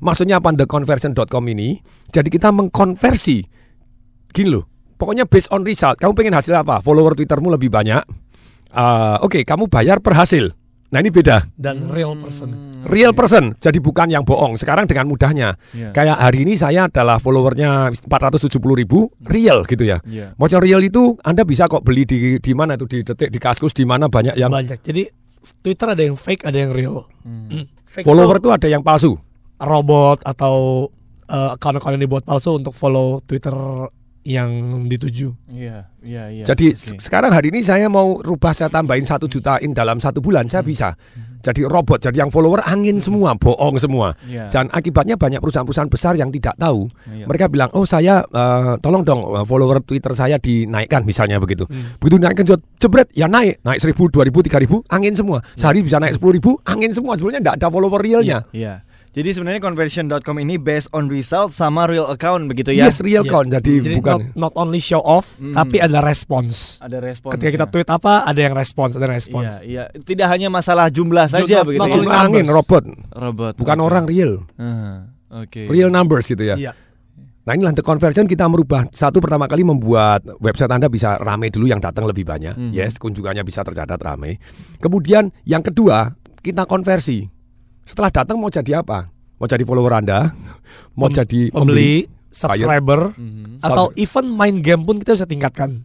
[0.00, 1.76] Maksudnya apa theconversion.com ini?
[2.08, 3.44] Jadi kita mengkonversi
[4.32, 4.64] gini loh.
[4.96, 6.00] Pokoknya based on result.
[6.00, 6.80] Kamu pengen hasil apa?
[6.80, 8.00] Follower Twittermu lebih banyak.
[8.72, 10.54] Eh, Oke, kamu bayar per hasil.
[10.92, 11.48] Nah ini beda.
[11.56, 12.52] Dan real person.
[12.84, 14.60] Real person, jadi bukan yang bohong.
[14.60, 15.88] Sekarang dengan mudahnya, Iya.
[15.90, 20.04] kayak hari ini saya adalah followernya 470 ribu, real gitu ya.
[20.36, 23.38] Mau cari real itu Anda bisa kok beli di di mana itu di detik, di
[23.38, 24.84] kaskus, di mana banyak yang Banyak.
[24.84, 25.08] Jadi
[25.58, 27.08] Twitter ada yang fake, ada yang real.
[27.92, 29.16] Fake follower itu ada yang palsu.
[29.56, 30.88] robot atau
[31.24, 33.54] eh, akun-akun yang dibuat palsu untuk follow Twitter
[34.22, 34.50] yang
[34.86, 35.34] dituju.
[35.50, 36.44] Iya, iya, iya.
[36.46, 40.46] Jadi se- sekarang hari ini saya mau rubah saya tambahin satu jutain dalam satu bulan
[40.46, 40.94] saya bisa.
[41.42, 44.14] Jadi robot, jadi yang follower angin semua, bohong semua.
[44.30, 44.46] Iya.
[44.54, 46.86] Dan akibatnya banyak perusahaan-perusahaan besar yang tidak tahu.
[47.10, 47.26] Iya.
[47.26, 51.66] Mereka bilang, oh saya eh, tolong dong eh, follower Twitter saya dinaikkan misalnya begitu.
[51.66, 51.98] Hmm.
[51.98, 52.46] Begitu naikkan
[52.78, 55.42] jebret, ya naik, naik seribu, dua ribu, tiga ribu, angin semua.
[55.58, 57.18] Sehari bisa naik sepuluh ribu, angin semua.
[57.18, 58.46] Sebenarnya tidak ada follower realnya.
[58.54, 58.86] Iya.
[59.12, 62.88] Jadi sebenarnya conversion.com ini based on result sama real account begitu ya?
[62.88, 63.52] Yes, real account.
[63.52, 64.32] Jadi, Jadi bukan.
[64.32, 65.52] not, not only show off, Mm.
[65.52, 66.80] tapi ada respons.
[66.80, 67.36] Ada respons.
[67.36, 67.70] Ketika kita ya.
[67.70, 69.60] tweet apa, ada yang respons, ada respons.
[69.60, 70.00] Iya, iya.
[70.00, 71.94] Tidak hanya masalah jumlah saja Not- begitu not ya.
[71.94, 72.84] only Cuma angin, robot.
[73.10, 73.52] Robot.
[73.54, 73.84] Bukan oke.
[73.84, 74.32] orang real.
[74.56, 75.64] Ah, Oke.
[75.66, 76.56] Real numbers gitu ya.
[76.56, 76.72] Iya.
[77.42, 81.66] Nah inilah the conversion kita merubah satu pertama kali membuat website Anda bisa ramai dulu
[81.66, 82.70] yang datang lebih banyak, Mhm.
[82.70, 84.36] yes kunjungannya bisa tercatat ramai.
[84.76, 87.31] Kemudian yang kedua kita konversi.
[87.82, 89.10] Setelah datang mau jadi apa?
[89.36, 90.30] Mau jadi follower Anda,
[90.98, 93.58] mau Pem- jadi pembeli, buyer, subscriber, Mhm.
[93.60, 95.82] atau Sub- even main game pun kita bisa tingkatkan.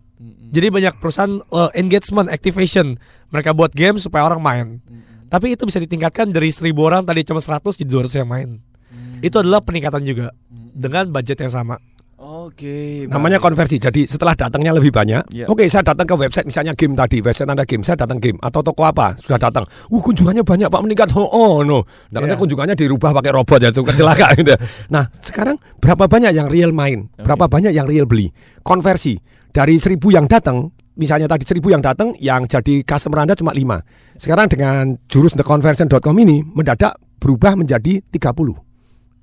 [0.48, 2.96] Jadi banyak perusahaan uh, engagement, activation,
[3.28, 4.68] mereka buat game supaya orang main.
[5.28, 8.50] Tapi itu bisa ditingkatkan dari 1000 orang tadi cuma 100 jadi 200 yang main.
[9.20, 10.32] Itu adalah peningkatan juga
[10.72, 11.76] dengan budget yang sama.
[12.48, 13.04] Oke.
[13.12, 13.76] Namanya konversi.
[13.76, 15.52] Jadi setelah datangnya lebih banyak, Ya.
[15.52, 18.64] oke saya datang ke website misalnya game tadi, website Anda game, saya datang game atau
[18.64, 19.68] toko apa sudah datang.
[19.92, 21.08] Uh kunjungannya banyak Pak meningkat.
[21.12, 21.84] Oh, oh no.
[22.08, 22.40] Dan Ya.
[22.40, 24.56] kunjungannya dirubah pakai robot ya, suka celaka gitu.
[24.88, 28.32] Nah sekarang berapa banyak yang real main, berapa banyak yang real beli,
[28.64, 29.20] konversi
[29.52, 30.72] dari seribu yang datang.
[30.98, 33.78] Misalnya tadi seribu yang datang, yang jadi customer Anda cuma lima.
[34.18, 38.67] Sekarang dengan jurus theconversion.com ini mendadak berubah menjadi 30.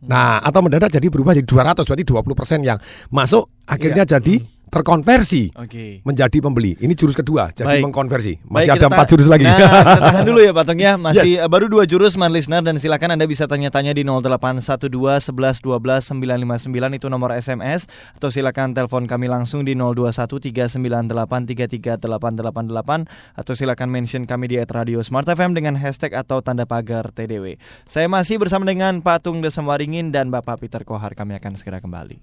[0.05, 4.21] Nah, atau mendadak jadi berubah jadi 200 berarti 20% yang masuk akhirnya Iya.
[4.21, 4.35] jadi
[4.75, 6.03] terkonversi Oke.
[6.03, 6.75] menjadi pembeli.
[6.83, 7.87] Ini jurus kedua, jadi Baik.
[7.87, 8.43] mengkonversi.
[8.43, 9.47] Baik, Masih kita ada empat jurus lagi.
[9.47, 10.93] Nah, kita tahan dulu ya Pak Tong ya.
[10.99, 15.63] Masih eh, baru dua jurus man listener dan silakan Anda bisa tanya-tanya di 0812 11
[15.63, 17.87] 12 959 itu nomor SMS
[18.19, 21.07] atau silakan telepon kami langsung di 021 398
[21.55, 27.15] 33 888 atau silakan mention kami di Radio Smart FM dengan hashtag atau tanda pagar
[27.15, 27.63] TDW.
[27.87, 31.15] Saya masih bersama dengan Pak Tung Desem Waringin dan Bapak Peter Kohar.
[31.15, 32.19] Kami akan segera kembali.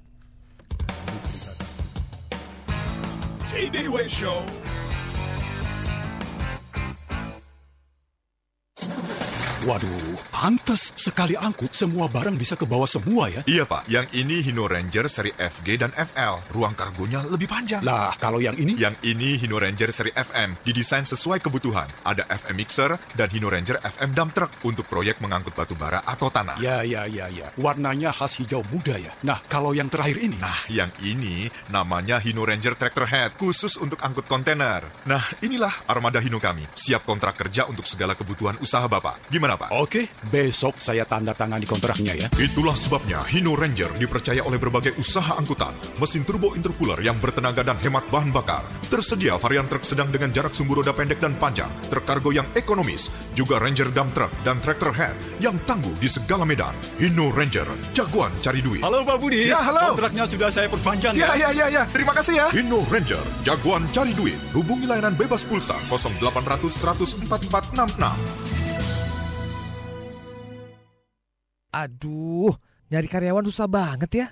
[3.51, 4.45] TDW Show.
[9.67, 13.45] Waduh, pantas sekali angkut semua barang bisa ke bawah semua ya.
[13.45, 16.41] Iya pak, yang ini Hino Ranger seri FG dan FL.
[16.49, 17.85] Ruang kargonya lebih panjang.
[17.85, 18.73] Lah, kalau yang ini?
[18.73, 20.57] Yang ini Hino Ranger seri FM.
[20.65, 21.85] Didesain sesuai kebutuhan.
[22.01, 26.33] Ada FM Mixer dan Hino Ranger FM Dump Truck untuk proyek mengangkut batu bara atau
[26.33, 26.57] tanah.
[26.57, 27.53] Ya, ya, ya, ya.
[27.61, 29.13] Warnanya khas hijau muda ya.
[29.21, 30.41] Nah, kalau yang terakhir ini?
[30.41, 34.89] Nah, yang ini namanya Hino Ranger Tractor Head, khusus untuk angkut kontainer.
[35.05, 36.65] Nah, inilah armada Hino kami.
[36.73, 39.29] Siap kontrak kerja untuk segala kebutuhan usaha Bapak.
[39.29, 39.69] Gimana Pak?
[39.77, 42.27] Oke, besok saya tanda tangani kontraknya ya.
[42.39, 45.75] Itulah sebabnya Hino Ranger dipercaya oleh berbagai usaha angkutan.
[45.99, 48.63] Mesin turbo intercooler yang bertenaga dan hemat bahan bakar.
[48.87, 51.67] Tersedia varian truk sedang dengan jarak sumbu roda pendek dan panjang.
[51.91, 53.11] Truk kargo yang ekonomis.
[53.35, 56.71] Juga Ranger Dump Truck dan Tractor Head yang tangguh di segala medan.
[56.95, 58.79] Hino Ranger, jagoan cari duit.
[58.81, 59.51] Halo Pak Budi.
[59.51, 59.93] Ya, halo.
[59.99, 61.51] Kontraknya sudah saya perpanjang Ya, ya.
[61.51, 61.83] ya, ya, ya.
[61.91, 62.47] Terima kasih ya.
[62.55, 64.39] Hino Ranger, jagoan cari duit.
[64.55, 68.50] Hubungi layanan bebas pulsa 0800 100 4466.
[71.71, 72.51] Aduh,
[72.91, 74.27] nyari karyawan susah banget ya.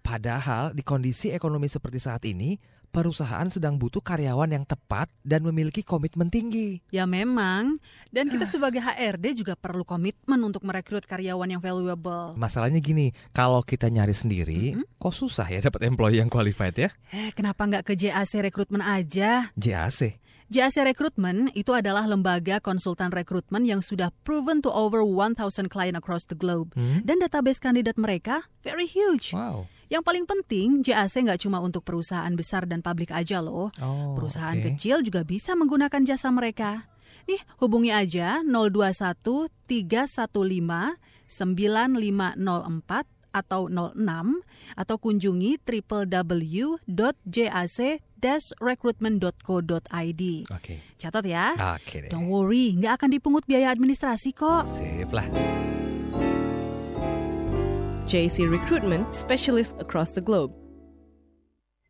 [0.00, 2.56] Padahal di kondisi ekonomi seperti saat ini,
[2.88, 6.80] perusahaan sedang butuh karyawan yang tepat dan memiliki komitmen tinggi.
[6.88, 7.76] Ya memang,
[8.08, 12.32] dan kita sebagai HRD juga perlu komitmen untuk merekrut karyawan yang valuable.
[12.40, 16.88] Masalahnya gini, kalau kita nyari sendiri, kok susah ya dapat employee yang qualified ya?
[17.12, 19.52] Eh, kenapa nggak ke JAC Rekrutmen aja?
[19.60, 20.16] JAC.
[20.48, 26.24] JAC Recruitment itu adalah lembaga konsultan rekrutmen yang sudah proven to over 1,000 client across
[26.24, 26.72] the globe.
[26.72, 27.04] Hmm?
[27.04, 29.36] Dan database kandidat mereka very huge.
[29.36, 29.68] Wow.
[29.92, 33.68] Yang paling penting, JAC nggak cuma untuk perusahaan besar dan publik aja loh.
[33.76, 34.72] Oh, perusahaan oke.
[34.72, 36.88] kecil juga bisa menggunakan jasa mereka.
[37.28, 40.96] Nih, hubungi aja 021 315
[41.28, 44.40] 9504 atau 06
[44.72, 45.60] atau kunjungi
[48.18, 50.22] www.jac-recruitment.co.id.
[50.50, 50.74] Oke.
[50.98, 51.54] Catat ya.
[51.78, 52.10] Oke deh.
[52.10, 54.66] Don't worry, nggak akan dipungut biaya administrasi kok.
[54.66, 55.26] Sip lah.
[58.08, 60.56] JC Recruitment Specialist across the globe.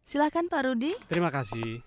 [0.03, 0.91] Silakan Pak Rudi.
[1.07, 1.79] Terima kasih.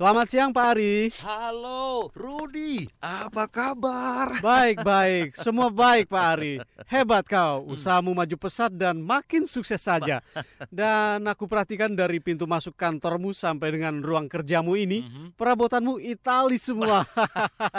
[0.00, 1.12] Selamat siang Pak Ari.
[1.20, 2.88] Halo, Rudi.
[3.04, 4.40] Apa kabar?
[4.40, 5.36] Baik, baik.
[5.36, 6.56] Semua baik Pak Ari.
[6.88, 7.68] Hebat kau.
[7.68, 10.24] Usahamu maju pesat dan makin sukses saja.
[10.72, 15.04] Dan aku perhatikan dari pintu masuk kantormu sampai dengan ruang kerjamu ini,
[15.36, 17.04] perabotanmu Itali semua.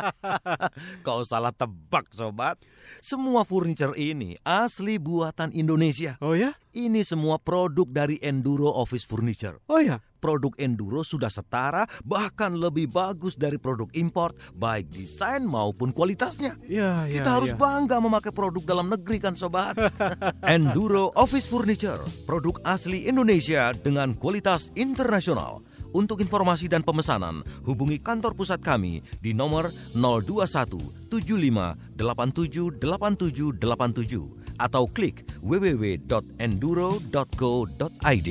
[1.05, 2.61] Kau salah tebak, sobat.
[3.01, 6.21] Semua furniture ini asli buatan Indonesia.
[6.21, 6.53] Oh ya?
[6.71, 9.59] Ini semua produk dari Enduro Office Furniture.
[9.67, 9.99] Oh ya?
[10.23, 16.55] Produk Enduro sudah setara, bahkan lebih bagus dari produk import, baik desain maupun kualitasnya.
[16.71, 17.59] Ya, ya, Kita harus ya.
[17.59, 19.75] bangga memakai produk dalam negeri kan sobat.
[20.47, 25.59] Enduro Office Furniture, produk asli Indonesia dengan kualitas internasional.
[25.91, 34.40] Untuk informasi dan pemesanan, hubungi kantor pusat kami di nomor 021 75 87 87 87
[34.59, 38.29] atau klik www.enduro.co.id.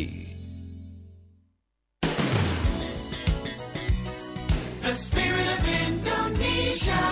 [4.81, 7.05] The spirit of Indonesia.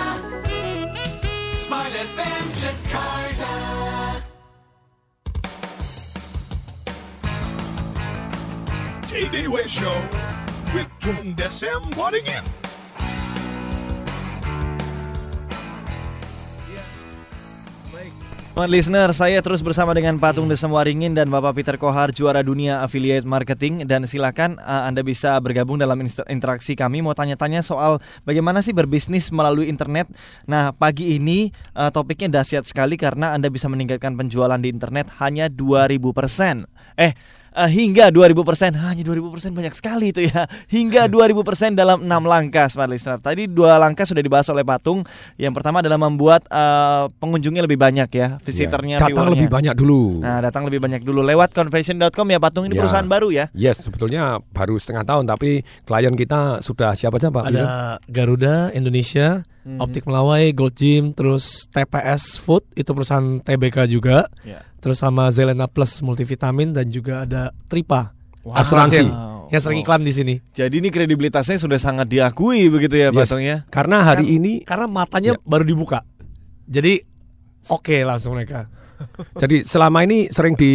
[1.62, 3.52] Smart FM Jakarta.
[9.08, 9.98] TDW Show
[10.74, 12.26] with Tung Desem Wadding
[18.58, 22.82] Teman listener, saya terus bersama dengan Patung Desem Waringin dan Bapak Peter Kohar, juara dunia
[22.82, 23.86] affiliate marketing.
[23.86, 26.98] Dan silakan uh, Anda bisa bergabung dalam interaksi kami.
[26.98, 30.10] Mau tanya-tanya soal bagaimana sih berbisnis melalui internet.
[30.50, 35.46] Nah, pagi ini uh, topiknya dahsyat sekali karena Anda bisa meningkatkan penjualan di internet hanya
[35.46, 36.66] 2000%.
[36.98, 37.14] Eh,
[37.58, 38.78] uh, hingga 2000%.
[38.78, 40.46] Hanya 2000% banyak sekali itu ya.
[40.70, 43.18] Hingga 2000% dalam 6 langkah smart listener.
[43.18, 45.02] Tadi dua langkah sudah dibahas oleh Patung.
[45.34, 49.34] Yang pertama adalah membuat uh, pengunjungnya lebih banyak ya, visitornya, Datang viewernya.
[49.34, 50.22] lebih banyak dulu.
[50.22, 52.86] Nah, datang lebih banyak dulu lewat conversion.com ya Patung ini Ya.
[52.86, 53.44] perusahaan baru ya.
[53.50, 55.50] Yes, sebetulnya baru setengah tahun tapi
[55.82, 57.44] klien kita sudah siapa aja Pak?
[57.48, 57.64] Ada
[58.06, 59.80] Garuda Indonesia, Mhm.
[59.80, 64.24] Optik Melawai, Gold Gym, terus TPS Food itu perusahaan TBK juga.
[64.40, 64.64] Ya.
[64.78, 68.14] Terus sama Zelena Plus multivitamin dan juga ada Tripa
[68.46, 68.54] Wow.
[68.54, 69.50] asuransi Wow.
[69.50, 70.34] yang sering iklan di sini.
[70.54, 73.28] Jadi ini kredibilitasnya sudah sangat diakui begitu ya Yes.
[73.28, 73.66] Patung ya.
[73.68, 76.00] Karena hari Kan- ini karena matanya baru dibuka.
[76.64, 77.02] Jadi
[77.66, 78.70] oke langsung mereka.
[79.38, 80.72] Jadi selama ini sering di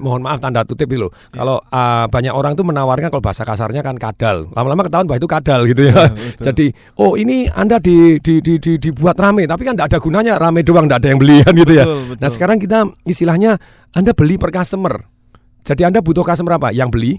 [0.00, 1.12] mohon maaf tanda kutip itu loh.
[1.30, 4.48] Kalau uh, banyak orang tuh menawarkan kalau bahasa kasarnya kan kadal.
[4.52, 6.08] Lama-lama ketahuan bahwa itu kadal gitu ya.
[6.40, 10.32] Jadi oh ini Anda di, di, di, di- dibuat rame tapi kan tidak ada gunanya
[10.40, 11.84] rame doang tidak ada yang beli kan gitu ya.
[11.84, 12.22] Betul, betul.
[12.22, 13.50] Nah sekarang kita istilahnya
[13.92, 14.94] Anda beli per customer.
[15.66, 16.70] Jadi Anda butuh customer apa?
[16.70, 17.12] Yang beli,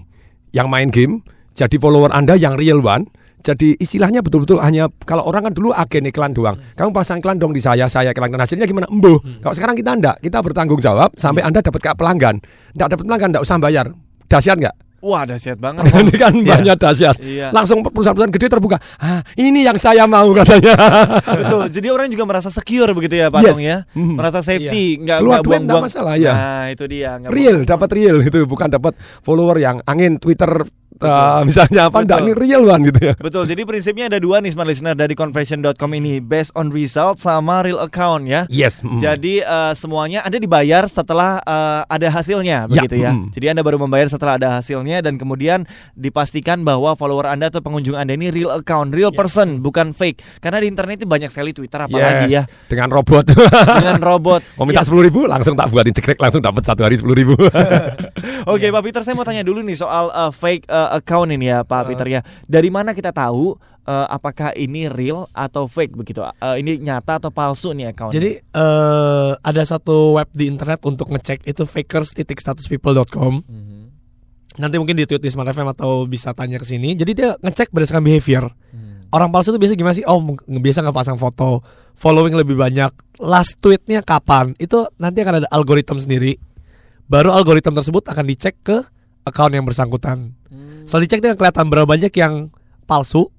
[0.56, 1.20] yang main game.
[1.52, 3.06] Jadi follower Anda yang real one.
[3.42, 6.58] Jadi istilahnya betul-betul hanya kalau orang kan dulu agen iklan doang.
[6.74, 8.90] Kamu pasang iklan dong di saya, saya iklan dan hasilnya gimana?
[8.90, 9.22] Embuh.
[9.40, 12.36] Kalau sekarang kita enggak, kita bertanggung jawab sampai Anda dapat ke pelanggan.
[12.74, 13.86] Enggak dapat pelanggan enggak usah bayar.
[14.28, 14.76] Dahsyat enggak?
[14.98, 15.86] Wah, dahsyat banget.
[16.02, 16.46] ini kan Iya.
[16.52, 17.16] banyak dahsyat.
[17.18, 17.46] Iya.
[17.50, 18.76] Langsung perusahaan-perusahaan gede terbuka.
[18.98, 20.74] Ah, ini yang saya mau katanya.
[21.22, 21.70] Betul.
[21.78, 23.62] Jadi orang juga merasa secure begitu ya Patung Yes.
[23.62, 23.76] ya.
[23.94, 24.14] Mhm.
[24.14, 25.02] Merasa safety, Iya.
[25.06, 25.84] nggak Keluar nggak buang-buang.
[25.86, 26.32] masalah, ya.
[26.32, 27.10] Nah, itu dia.
[27.14, 30.66] nggak real, dapat real gitu, bukan dapat follower yang angin Twitter
[30.98, 32.42] uh, misalnya apa enggak ini Betul.
[32.42, 33.14] real one gitu ya.
[33.14, 37.62] Betul, jadi prinsipnya ada dua nih smart listener dari conversion.com ini Based on result sama
[37.62, 38.80] real account ya Yes.
[38.80, 38.98] mm.
[38.98, 43.30] Jadi eh, semuanya Anda dibayar setelah eh, ada hasilnya Ya, begitu ya mm.
[43.30, 47.94] Jadi Anda baru membayar setelah ada hasilnya Dan kemudian dipastikan bahwa follower Anda atau pengunjung
[47.94, 50.40] Anda ini real account Real person, bukan fake.
[50.40, 52.42] Karena di internet itu banyak sekali Twitter apalagi Yes, ya.
[52.66, 53.28] Dengan robot.
[53.28, 54.40] Dengan robot.
[54.56, 54.86] Mau minta Ya.
[54.86, 57.34] sepuluh ribu langsung tak buatin cekrek langsung dapat satu hari sepuluh ribu.
[58.52, 61.62] Oke Pak Peter saya mau tanya dulu nih soal eh, fake eh, account ini ya
[61.62, 62.20] Pak Peter ya.
[62.44, 66.22] Dari mana kita tahu eh, apakah ini real atau fake begitu?
[66.22, 71.10] Eh, Ini nyata atau palsu nih account Jadi eh, ada satu web di internet untuk
[71.10, 73.34] ngecek itu fakers.statuspeople.com.
[74.58, 76.98] Nanti mungkin di tweet di Smart FM atau bisa tanya ke sini.
[76.98, 78.50] Jadi dia ngecek berdasarkan behavior.
[79.08, 80.04] Orang palsu itu biasa gimana sih?
[80.04, 81.64] Oh, biasa nggak pasang foto,
[81.96, 82.92] following lebih banyak,
[83.24, 84.52] last tweetnya kapan?
[84.60, 86.36] Itu nanti akan ada algoritma sendiri.
[87.08, 88.84] Baru algoritma tersebut akan dicek ke
[89.24, 90.36] account yang bersangkutan.
[90.84, 92.52] Setelah dicek dia kelihatan berapa banyak yang
[92.84, 93.32] palsu,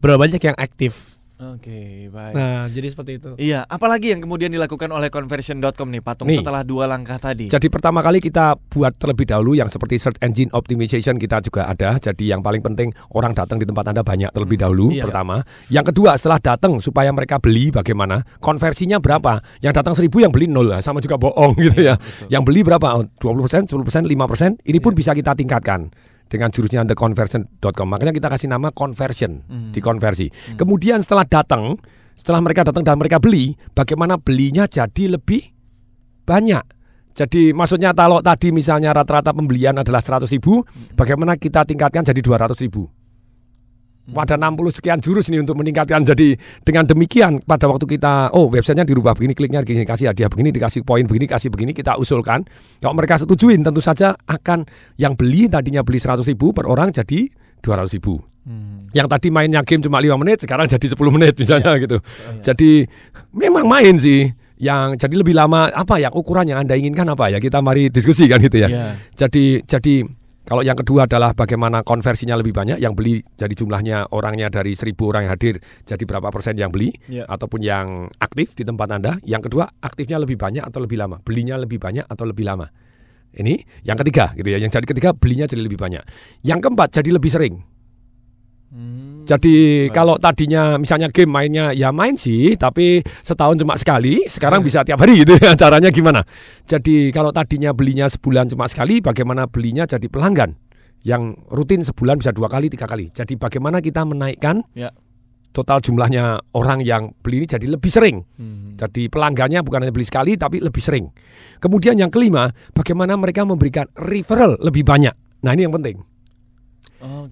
[0.00, 1.11] berapa banyak yang aktif.
[1.42, 2.34] Oke, baik.
[2.38, 3.30] Nah, jadi seperti itu.
[3.34, 6.38] Iya, apalagi yang kemudian dilakukan oleh conversion.com nih Patung Nih.
[6.38, 7.50] setelah dua langkah tadi.
[7.50, 11.98] Jadi pertama kali kita buat terlebih dahulu yang seperti search engine optimization kita juga ada.
[11.98, 15.02] Jadi yang paling penting orang datang di tempat Anda banyak terlebih dahulu Iya.
[15.10, 15.42] pertama.
[15.66, 18.22] Yang kedua setelah datang supaya mereka beli bagaimana?
[18.38, 19.42] Konversinya berapa?
[19.58, 21.98] Yang datang 1000 yang beli nol lah, sama juga bohong gitu ya.
[22.30, 23.02] Yang beli berapa?
[23.02, 24.62] Oh, 20%, 10%, 5%.
[24.62, 25.90] Ini pun bisa kita tingkatkan
[26.32, 27.86] dengan jurusnya theconversion.com.
[27.92, 29.68] Makanya kita kasih nama conversion, Hmm.
[29.76, 30.56] dikonversi.
[30.56, 31.76] Kemudian setelah datang,
[32.16, 35.44] setelah mereka datang dan mereka beli, bagaimana belinya jadi lebih
[36.24, 36.64] banyak.
[37.12, 40.64] Jadi maksudnya kalau tadi misalnya rata-rata pembelian adalah 100 ribu,
[40.96, 42.88] bagaimana kita tingkatkan jadi 200 ribu.
[44.10, 46.02] Ada 60 sekian jurus nih untuk meningkatkan.
[46.02, 46.34] Jadi
[46.66, 50.82] dengan demikian pada waktu kita, oh websitenya dirubah begini, kliknya begini, kasih hadiah begini, dikasih
[50.82, 52.42] poin begini, kasih begini, kita usulkan.
[52.82, 54.66] Kalau mereka setujuin tentu saja akan
[54.98, 57.30] yang beli tadinya beli 100 ribu per orang jadi
[57.62, 58.18] 200 ribu.
[58.90, 62.02] Yang tadi mainnya game cuma 5 menit, sekarang jadi 10 menit misalnya gitu.
[62.42, 62.82] Jadi
[63.30, 64.26] memang main sih.
[64.62, 67.42] Yang jadi lebih lama apa yang ukuran yang Anda inginkan apa ya?
[67.42, 68.68] Kita mari diskusi kan gitu ya.
[68.70, 68.86] Iya.
[69.14, 70.06] Jadi jadi
[70.42, 74.98] kalau yang kedua adalah bagaimana konversinya lebih banyak yang beli jadi jumlahnya orangnya dari 1000
[75.06, 75.54] orang yang hadir
[75.86, 77.30] jadi berapa persen yang beli Iya.
[77.30, 79.12] ataupun yang aktif di tempat Anda.
[79.22, 82.66] Yang kedua aktifnya lebih banyak atau lebih lama, belinya lebih banyak atau lebih lama.
[83.32, 84.58] Ini yang ketiga gitu ya.
[84.60, 86.02] Yang jadi ketiga belinya jadi lebih banyak.
[86.44, 87.54] Yang keempat jadi lebih sering.
[89.22, 94.82] Jadi kalau tadinya misalnya game mainnya ya main sih, tapi setahun cuma sekali, sekarang bisa
[94.82, 95.54] tiap hari gitu ya.
[95.62, 96.26] Caranya gimana?
[96.66, 100.58] Jadi kalau tadinya belinya sebulan cuma sekali, bagaimana belinya jadi pelanggan
[101.02, 103.10] yang rutin sebulan bisa dua kali, tiga kali.
[103.10, 104.90] Jadi bagaimana kita menaikkan Ya.
[105.52, 108.24] total jumlahnya orang yang beli ini jadi lebih sering.
[108.38, 108.74] Hmm.
[108.78, 111.10] Jadi pelanggannya bukan hanya beli sekali, tapi lebih sering.
[111.60, 115.12] Kemudian yang kelima, bagaimana mereka memberikan referral lebih banyak.
[115.42, 116.11] Nah ini yang penting.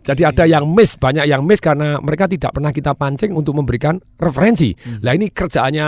[0.01, 4.03] Jadi ada yang miss, banyak yang miss karena mereka tidak pernah kita pancing untuk memberikan
[4.19, 4.75] referensi.
[5.01, 5.87] Lah ini kerjaannya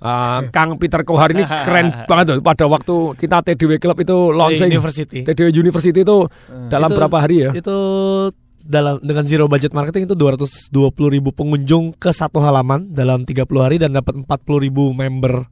[0.00, 2.36] uh, Kang Peter Kohar ini keren banget tuh.
[2.40, 5.28] Pada waktu kita TDW Club itu launching University.
[5.28, 6.24] TDW University itu
[6.68, 7.50] dalam Itu- berapa hari ya?
[7.52, 7.76] Itu
[8.58, 10.68] dalam dengan zero budget marketing itu 220
[11.08, 14.28] ribu pengunjung ke satu halaman dalam 30 hari dan dapat 40
[14.60, 15.48] ribu member.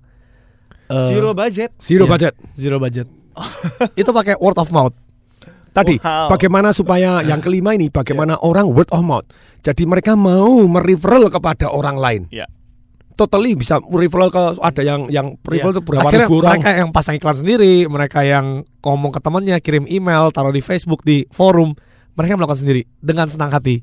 [0.87, 1.73] eh, Zero budget.
[1.81, 2.33] Zero iya, budget.
[2.53, 3.09] Zero budget.
[4.01, 4.93] itu pakai word of mouth.
[5.77, 6.33] Tadi Wow.
[6.33, 9.29] bagaimana supaya yang kelima ini bagaimana orang word of mouth.
[9.61, 12.23] Jadi mereka mau mereferral kepada orang lain.
[12.33, 12.49] Ya.
[13.17, 16.05] Totally bisa referral ke ada yang yang referral itu berapa.
[16.05, 16.61] Akhirnya ribu orang.
[16.61, 21.01] mereka yang pasang iklan sendiri, mereka yang ngomong ke temannya, kirim email, taruh di Facebook,
[21.01, 21.73] di forum,
[22.13, 23.81] mereka melakukan sendiri dengan senang hati.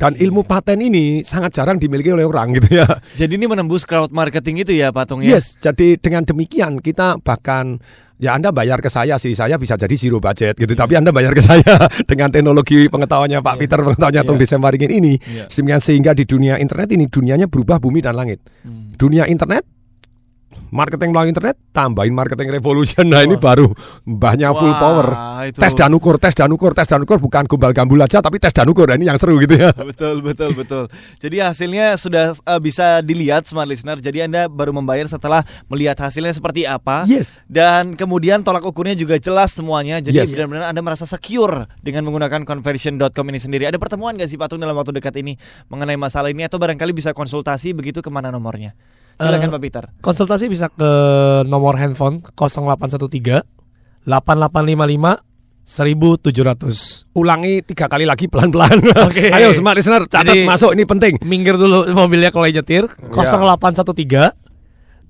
[0.00, 2.88] Dan ilmu paten ini sangat jarang dimiliki oleh orang gitu ya.
[3.20, 5.36] Jadi ini menembus crowd marketing itu ya Patung ya?
[5.36, 7.76] Yes, jadi dengan demikian kita bahkan
[8.16, 10.72] ya Anda bayar ke saya sih, saya bisa jadi zero budget gitu.
[10.72, 14.44] Tapi Anda bayar ke saya dengan teknologi pengetahuannya Pak Peter, pengetahuannya Tung Iya.
[14.48, 15.44] Desembaringin ini, Iya.
[15.52, 18.40] sehingga sehingga di dunia internet ini dunianya berubah bumi dan langit.
[18.64, 18.96] Hmm.
[18.96, 19.68] Dunia internet
[20.70, 23.70] marketing melalui internet tambahin marketing revolution nah ini baru
[24.06, 25.06] mbahnya full power
[25.50, 25.58] itu.
[25.58, 28.54] tes dan ukur tes dan ukur tes dan ukur bukan gombal gambul aja tapi tes
[28.54, 30.84] dan ukur nah, ini yang seru gitu ya Betul, betul, betul.
[31.18, 33.98] Jadi hasilnya sudah uh, bisa dilihat smart listener.
[33.98, 37.04] Jadi Anda baru membayar setelah melihat hasilnya seperti apa.
[37.10, 37.42] Yes.
[37.50, 39.98] Dan kemudian tolak ukurnya juga jelas semuanya.
[39.98, 40.30] Jadi Yes.
[40.36, 43.64] benar-benar Anda merasa secure dengan menggunakan conversion.com ini sendiri.
[43.66, 45.34] Ada pertemuan nggak sih Patung dalam waktu dekat ini
[45.72, 48.76] mengenai masalah ini atau barangkali bisa konsultasi begitu ke mana nomornya?
[49.20, 49.84] Silakan Eh, Pak Peter.
[50.00, 50.90] Konsultasi bisa ke
[51.44, 53.44] nomor handphone 0813
[54.08, 55.20] 8855
[55.60, 57.06] 1700.
[57.14, 59.30] ulangi tiga kali lagi pelan-pelan Oke.
[59.30, 64.34] ayo smart listener catat Jadi, masuk ini penting Minggir dulu mobilnya kalau nyetir 0813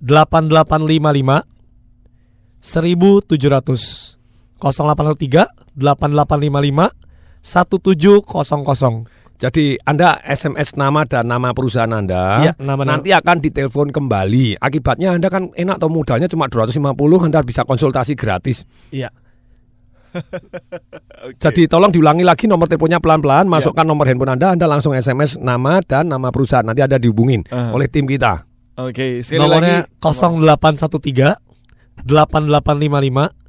[0.05, 1.49] 8855
[2.61, 4.21] 1700
[4.61, 6.93] 0813 8855
[7.41, 13.01] 1700 Jadi Anda SMS nama dan nama perusahaan Anda Iya, nama-nama.
[13.01, 14.61] nanti akan ditelepon kembali.
[14.61, 16.93] Akibatnya Anda kan enak atau modalnya cuma 250,
[17.25, 18.69] Anda bisa konsultasi gratis.
[18.93, 19.09] Iya.
[21.41, 25.81] Jadi tolong diulangi lagi nomor teleponnya pelan-pelan, masukkan nomor handphone Anda, Anda langsung SMS nama
[25.81, 26.67] dan nama perusahaan.
[26.67, 27.73] Nanti ada dihubungin Ah.
[27.73, 28.45] oleh tim kita.
[28.77, 31.37] Oke, sekali Nomornya lagi 0813
[32.05, 33.40] 8855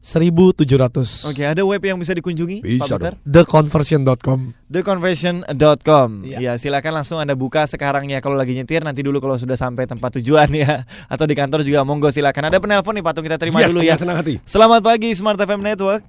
[0.00, 1.28] 1700.
[1.28, 3.12] Oke, ada web yang bisa dikunjungi Pak Bisa Peter?
[3.20, 4.56] Theconversion.com.
[4.66, 6.08] theconversion.com.
[6.24, 9.84] Ya, silakan langsung Anda buka sekarang ya kalau lagi nyetir nanti dulu kalau sudah sampai
[9.84, 12.48] tempat tujuan ya atau di kantor juga monggo silakan.
[12.48, 14.00] Ada penelpon nih Patung kita terima Yes, dulu ya.
[14.00, 14.40] senang hati.
[14.48, 16.00] Selamat pagi Smart FM Network.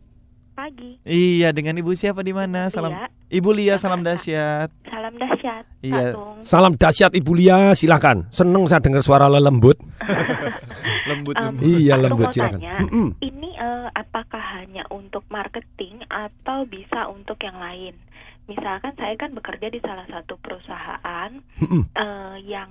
[0.56, 1.00] Pagi.
[1.04, 2.72] Iya, dengan Ibu siapa di mana?
[2.72, 3.21] Salam Lia.
[3.32, 4.68] Ibu Lia, salam dahsyat.
[4.92, 5.64] Salam dahsyat.
[5.80, 6.12] Iya.
[6.44, 8.28] Salam dahsyat Ibu Lia, silakan.
[8.28, 9.80] Seneng saya dengar suara lembut.
[11.10, 12.60] lembut, Um, Iya, aku lembut mau silakan.
[12.60, 13.08] tanya, Mm-mm.
[13.24, 17.96] Ini eh, apakah hanya untuk marketing atau bisa untuk yang lain?
[18.52, 21.32] Misalkan saya kan bekerja di salah satu perusahaan
[21.64, 21.88] Mm-mm.
[21.88, 22.68] eh, yang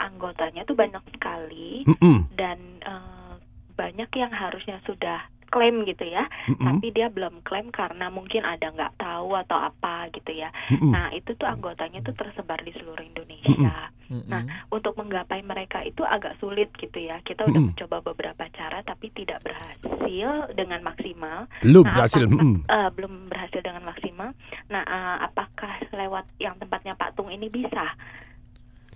[0.00, 2.32] anggotanya tuh banyak sekali Mm-mm.
[2.32, 3.32] dan eh,
[3.76, 6.60] banyak yang harusnya sudah klaim gitu ya, Mm-mm.
[6.60, 10.52] tapi dia belum klaim karena mungkin ada nggak tahu atau apa gitu ya.
[10.68, 10.92] Mm-mm.
[10.92, 13.88] Nah itu tuh anggotanya tuh tersebar di seluruh Indonesia.
[14.08, 14.28] Mm-mm.
[14.28, 17.18] Nah untuk menggapai mereka itu agak sulit gitu ya.
[17.20, 17.72] Kita udah Mm-mm.
[17.72, 21.48] mencoba beberapa cara tapi tidak berhasil dengan maksimal.
[21.60, 22.56] Belum Nah, berhasil, apakah- mm-mm.
[22.64, 24.30] eh, belum berhasil dengan maksimal.
[24.68, 27.96] Nah eh, apakah lewat yang tempatnya Pak Tung ini bisa?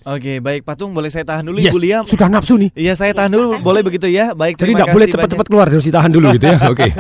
[0.02, 1.98] Oke, baik Patung boleh saya tahan dulu Yes, Ibu Lia.
[2.02, 2.70] sudah nafsu nih.
[2.74, 3.62] Iya, saya tahan dulu.
[3.62, 4.34] Boleh begitu ya?
[4.34, 6.58] Baik, Jadi terima tidak boleh cepat-cepat keluar, harus ditahan dulu gitu ya.
[6.72, 6.90] Oke.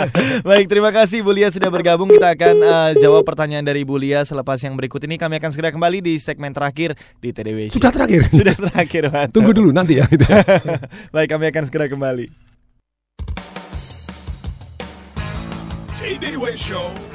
[0.46, 2.06] Baik, terima kasih Ibu Lia sudah bergabung.
[2.06, 5.18] Kita akan eh, jawab pertanyaan dari Ibu Lia selepas yang berikut ini.
[5.18, 7.74] Kami akan segera kembali di segmen terakhir di TDW.
[7.74, 7.82] Show.
[7.82, 8.20] Sudah terakhir.
[8.38, 9.34] Sudah terakhir, Pak.
[9.34, 10.06] Tunggu dulu nanti ya.
[10.06, 10.22] gitu.
[11.14, 12.26] Baik, kami akan segera kembali.
[15.98, 17.11] TDW Show.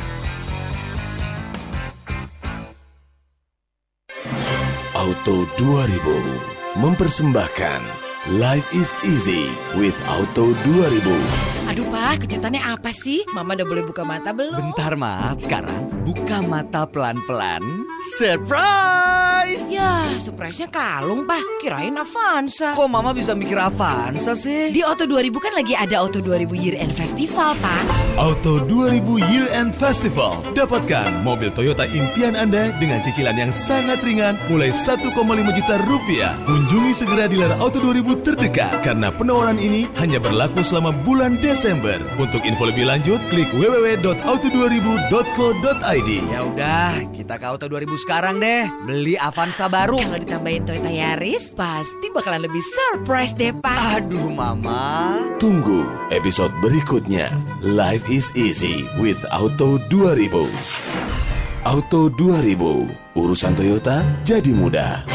[4.97, 7.85] Auto 2000 mempersembahkan
[8.41, 9.45] Life is easy
[9.77, 11.56] with Auto 2000.
[11.67, 13.27] Aduh Pak, kejutannya apa sih?
[13.35, 14.71] Mama udah boleh buka mata belum?
[14.71, 15.43] Bentar, maaf.
[15.43, 17.59] Sekarang buka mata pelan-pelan.
[18.15, 19.67] Surprise!
[19.67, 21.43] Ya, surprise-nya kalung Pak.
[21.59, 22.71] Kirain Avanza.
[22.71, 24.71] Kok mama bisa mikir Avanza sih?
[24.71, 27.83] Di Auto 2000 kan lagi ada Auto 2000 Year End Festival, Pak.
[28.15, 30.39] Auto 2000 Year End Festival.
[30.55, 35.11] Dapatkan mobil Toyota impian Anda dengan cicilan yang sangat ringan mulai 1,5
[35.51, 36.39] juta rupiah.
[36.47, 41.56] Kunjungi segera dealer Auto 2000 terdekat karena penawaran ini hanya berlaku selama bulan Desember.
[41.57, 46.09] Untuk info lebih lanjut, klik www.auto2000.co.id.
[46.29, 48.69] Ya udah, kita ke Auto 2000 sekarang deh.
[48.85, 49.97] Beli Avanza baru.
[49.97, 53.73] Kalau ditambahin Toyota Yaris, pasti bakalan lebih surprise deh, Pak.
[53.97, 55.17] Aduh, mama.
[55.41, 55.81] Tunggu
[56.13, 57.25] episode berikutnya.
[57.65, 60.29] Life is easy with Auto 2000.
[61.65, 65.09] Auto 2000, urusan Toyota jadi mudah.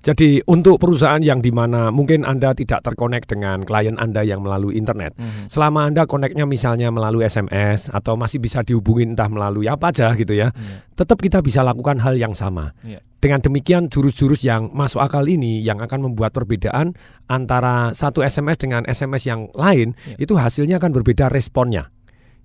[0.00, 4.80] Jadi untuk perusahaan yang di mana mungkin Anda tidak terkonek dengan klien Anda yang melalui
[4.80, 5.52] internet, Mhm.
[5.52, 10.32] selama Anda koneknya misalnya melalui SMS atau masih bisa dihubungi entah melalui apa aja gitu
[10.32, 10.56] ya,
[10.96, 12.72] tetap kita bisa lakukan hal yang sama.
[12.80, 13.04] Iya.
[13.20, 16.96] Dengan demikian jurus-jurus yang masuk akal ini yang akan membuat perbedaan
[17.28, 21.92] antara satu SMS dengan SMS yang lain, itu hasilnya akan berbeda responnya.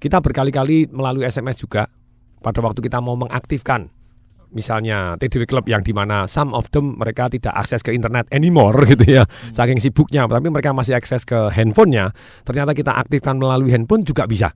[0.04, 1.88] Kita berkali-kali melalui SMS juga
[2.44, 3.88] pada waktu kita mau mengaktifkan
[4.54, 8.76] misalnya TDW Club yang di mana some of them mereka tidak akses ke internet anymore
[8.92, 14.06] gitu ya saking sibuknya tapi mereka masih akses ke handphonenya ternyata kita aktifkan melalui handphone
[14.06, 14.52] juga bisa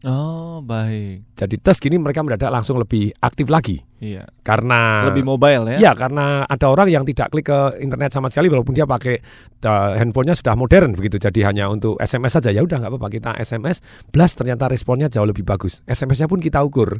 [0.00, 1.36] Oh, baik.
[1.36, 4.24] jadi tes gini mereka mendadak langsung lebih aktif lagi Iya.
[4.40, 5.76] karena Lebih mobile ya?
[5.76, 9.20] Iya, karena ada orang yang tidak klik ke internet sama sekali walaupun dia pakai
[9.68, 11.20] uh, handphonenya sudah modern begitu.
[11.20, 15.28] Jadi hanya untuk SMS saja ya udah nggak apa-apa kita SMS plus ternyata responnya jauh
[15.28, 15.84] lebih bagus.
[15.84, 16.96] SMS-nya pun kita ukur.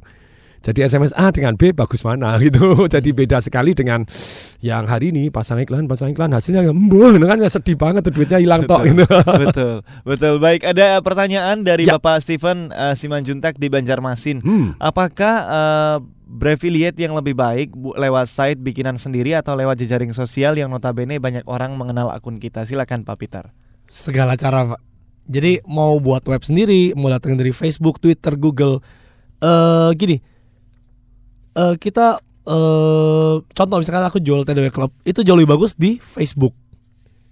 [0.61, 2.85] Jadi SMS A dengan B bagus mana gitu.
[2.85, 4.05] Jadi beda sekali dengan
[4.61, 8.13] yang hari ini pasang iklan, pasang iklan hasilnya ya embuh, kan ya sedih banget tuh
[8.13, 9.05] duitnya hilang tok gitu.
[9.49, 10.35] betul, betul.
[10.37, 14.45] Baik, ada pertanyaan dari Bapak Steven uh, Simanjuntak di Banjarmasin.
[14.77, 15.99] Apakah uh,
[16.31, 21.19] Breviate yang lebih baik bu, lewat site bikinan sendiri atau lewat jejaring sosial yang notabene
[21.19, 22.63] banyak orang mengenal akun kita?
[22.63, 23.51] Silakan Pak Peter.
[23.91, 24.81] segala cara pak
[25.27, 28.79] jadi mau buat web sendiri mau datang dari Facebook Twitter Google
[29.43, 30.23] eh gini
[31.53, 36.55] eh kita eh contoh misalkan aku jual TDW Club itu jauh lebih bagus di Facebook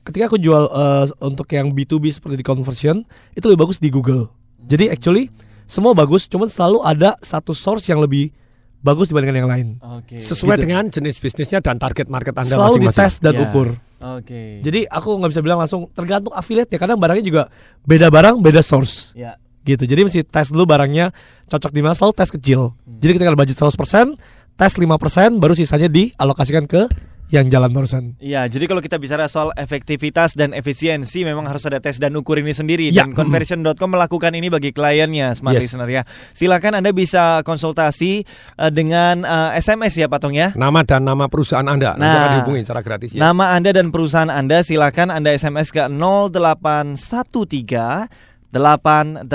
[0.02, 3.02] ketika aku jual eh, untuk yang B2B seperti di conversion
[3.32, 4.28] itu lebih bagus di Google
[4.60, 5.28] jadi actually
[5.64, 8.32] semua bagus cuman selalu ada satu source yang lebih
[8.78, 9.68] bagus dibandingkan yang lain
[10.14, 10.64] Sesuai Gitu.
[10.64, 13.02] dengan jenis bisnisnya dan target market Anda selalu masing-masing.
[13.02, 13.40] dites dan Ya.
[13.44, 13.68] ukur.
[13.98, 14.42] Oke.
[14.62, 16.78] Jadi aku nggak bisa bilang langsung tergantung affiliate ya.
[16.78, 17.42] Kadang barangnya juga
[17.82, 19.10] beda barang, beda source.
[19.12, 19.34] Ya.
[19.68, 19.84] Gitu.
[19.84, 21.12] Jadi mesti tes dulu barangnya
[21.44, 21.92] cocok di mana.
[21.92, 22.72] Selalu tes kecil.
[22.88, 24.16] Jadi ketika ada budget 100%,
[24.56, 26.88] tes 5%, baru sisanya dialokasikan ke
[27.28, 28.16] yang jalan barusan.
[28.16, 32.40] Iya, jadi kalau kita bicara soal efektivitas dan efisiensi memang harus ada tes dan ukur
[32.40, 33.04] ini sendiri Ya.
[33.04, 35.68] dan conversion.com melakukan ini bagi kliennya smart Yes.
[35.68, 36.02] listener ya.
[36.32, 40.56] Silakan Anda bisa konsultasi eh, dengan eh, SMS ya Patung ya.
[40.56, 43.20] Nama dan nama perusahaan Anda nanti Nah, akan dihubungi secara gratis ya.
[43.20, 48.08] Nama Anda dan perusahaan Anda silakan Anda SMS ke 0813
[48.52, 49.28] 88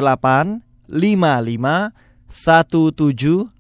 [0.88, 1.92] 55
[2.28, 3.54] 1700.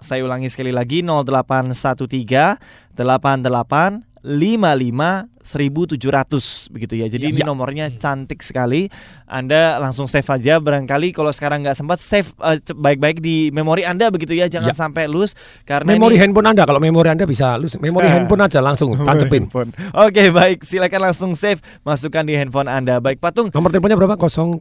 [0.00, 2.58] Saya ulangi sekali lagi 0813
[2.96, 7.06] 88 55 1700 begitu ya.
[7.06, 7.44] Jadi Ya, ini ya.
[7.44, 8.88] nomornya cantik sekali.
[9.24, 13.84] Anda langsung save aja barangkali kalau sekarang nggak sempat save eh, ce- baik-baik di memori
[13.84, 14.48] Anda begitu ya.
[14.48, 14.74] Jangan Ya.
[14.74, 18.16] sampai lus karena Memori ini- handphone Anda kalau memori Anda bisa lu memori Ah.
[18.16, 19.46] handphone aja langsung tancepin.
[19.92, 24.56] Oke baik silakan langsung save masukkan di handphone anda baik patung nomor teleponnya berapa kosong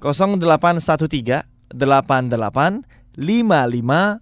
[0.00, 2.82] 0813 88
[3.12, 4.18] 55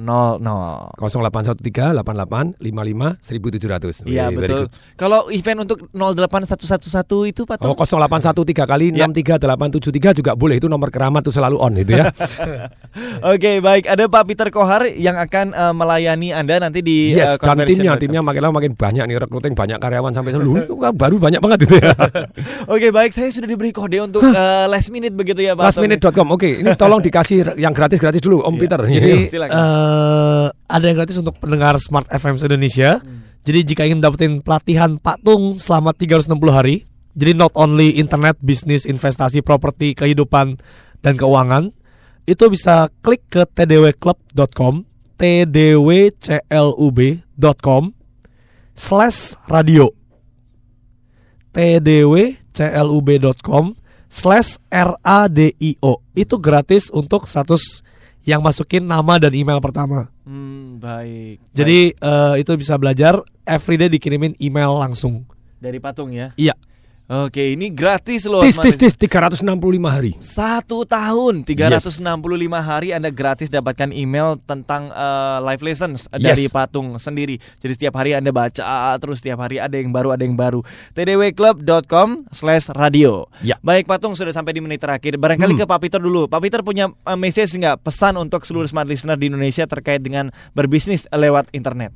[0.00, 4.08] 1700 0813 88 55 1700.
[4.08, 4.66] Iya betul.
[4.66, 4.70] good.
[4.96, 7.84] Kalau event untuk 08111 itu Pak Oh Tung?
[7.84, 9.06] 0813 kali Ya.
[9.06, 12.08] 63873 juga boleh itu nomor keramat tuh selalu on itu ya.
[13.32, 17.44] Oke baik ada Pak Peter Kohar yang akan eh, melayani Anda nanti di yes, eh,
[17.44, 21.38] dan timnya timnya makin lama makin banyak nih recruiting banyak karyawan sampai seluruh baru banyak
[21.38, 21.92] banget itu ya.
[22.72, 25.86] Oke baik saya sudah diberi kode untuk eh, last minute begitu ya Pak Tung.
[25.86, 26.26] Lastminute.com.
[26.34, 28.80] Oke, ini tolong dikasih yang gratis-gratis dulu Om Peter.
[28.86, 29.00] Iya.
[29.00, 29.54] Jadi Silakan.
[29.90, 33.02] Eh, ada yang gratis untuk pendengar Smart FM Indonesia.
[33.40, 36.84] Jadi jika ingin dapetin pelatihan Pak Tung selama 360 hari,
[37.16, 40.62] jadi not only internet, bisnis, investasi, properti, kehidupan
[41.02, 41.74] dan keuangan,
[42.28, 44.84] itu bisa klik ke tdwclub.com,
[45.18, 47.82] tdwclub.com
[48.76, 49.90] slash radio.
[51.50, 53.74] tdwclub.com
[54.06, 57.89] slash radio itu gratis untuk 100
[58.24, 60.08] yang masukin nama dan email pertama.
[60.24, 61.40] Hmm, baik.
[61.56, 65.24] Jadi eh, itu bisa belajar everyday dikirimin email langsung.
[65.60, 66.32] Dari Patung ya.
[66.36, 66.56] Iya.
[67.10, 68.38] Oke, ini gratis loh.
[68.38, 69.42] Tis tis tis 365
[69.82, 70.14] hari.
[70.22, 72.06] Satu tahun 365
[72.62, 76.22] hari Anda gratis dapatkan email tentang eh, live lessons Yes.
[76.22, 77.42] dari Patung sendiri.
[77.58, 78.62] Jadi setiap hari Anda baca
[79.02, 80.62] terus setiap hari ada yang baru ada yang baru.
[80.94, 83.26] tdwclub.com slash radio.
[83.42, 83.58] Ya.
[83.58, 85.18] Baik Patung sudah sampai di menit terakhir.
[85.18, 85.60] Barangkali Hmm.
[85.60, 86.30] ke Pak Peter dulu.
[86.30, 90.30] Pak Peter punya eh, message nggak pesan untuk seluruh smart listener di Indonesia terkait dengan
[90.52, 91.90] berbisnis lewat internet?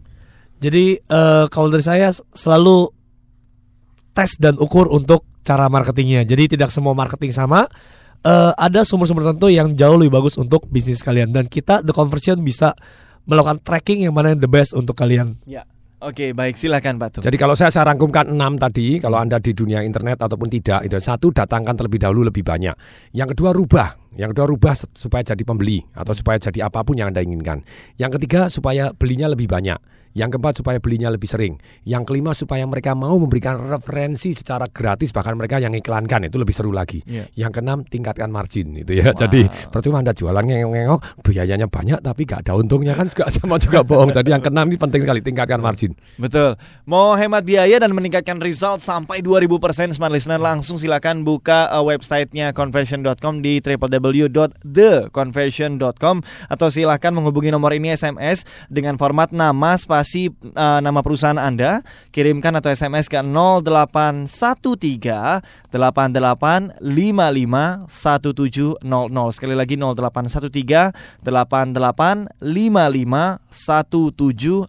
[0.59, 2.91] Jadi eh, kalau dari saya selalu
[4.15, 6.25] tes dan ukur untuk cara marketingnya.
[6.25, 7.67] Jadi tidak semua marketing sama.
[8.25, 12.41] Eh, ada sumber-sumber tertentu yang jauh lebih bagus untuk bisnis kalian dan kita the conversion
[12.41, 12.73] bisa
[13.29, 15.37] melakukan tracking yang mana yang the best untuk kalian.
[15.45, 15.69] Ya.
[16.05, 17.23] Oke, baik silakan Pak Tung.
[17.25, 21.01] Jadi kalau saya, saya rangkumkan enam tadi, kalau Anda di dunia internet ataupun tidak, itu
[21.01, 22.77] satu datangkan terlebih dahulu lebih banyak.
[23.17, 27.09] Yang kedua rubah, yang kedua rubah supaya jadi pembeli atau supaya jadi apa pun yang
[27.09, 27.65] Anda inginkan.
[27.97, 29.81] Yang ketiga supaya belinya lebih banyak.
[30.15, 31.59] Yang keempat supaya belinya lebih sering.
[31.83, 36.55] Yang kelima supaya mereka mau memberikan referensi secara gratis bahkan mereka yang iklankan itu lebih
[36.55, 37.03] seru lagi.
[37.03, 37.27] Iya.
[37.35, 39.11] Yang keenam tingkatkan margin itu ya.
[39.11, 43.83] Jadi percuma Anda jualan ngengok-ngengok biayanya banyak tapi gak ada untungnya kan juga sama juga
[43.83, 44.15] bohong.
[44.15, 45.99] Jadi yang keenam ini penting sekali tingkatkan margin.
[46.15, 46.55] Betul.
[46.87, 52.55] Mau hemat biaya dan meningkatkan result sampai 2000% smart listener langsung silakan buka uh, websitenya
[52.55, 61.01] conversion.com di www.theconversion.com atau silakan menghubungi nomor ini SMS dengan format nama spasi uh, nama
[61.01, 61.81] perusahaan Anda.
[62.13, 65.41] Kirimkan atau SMS ke 0813
[65.73, 68.85] 8855 1700.
[69.35, 72.29] Sekali lagi 0813 8855
[73.51, 74.69] 1700.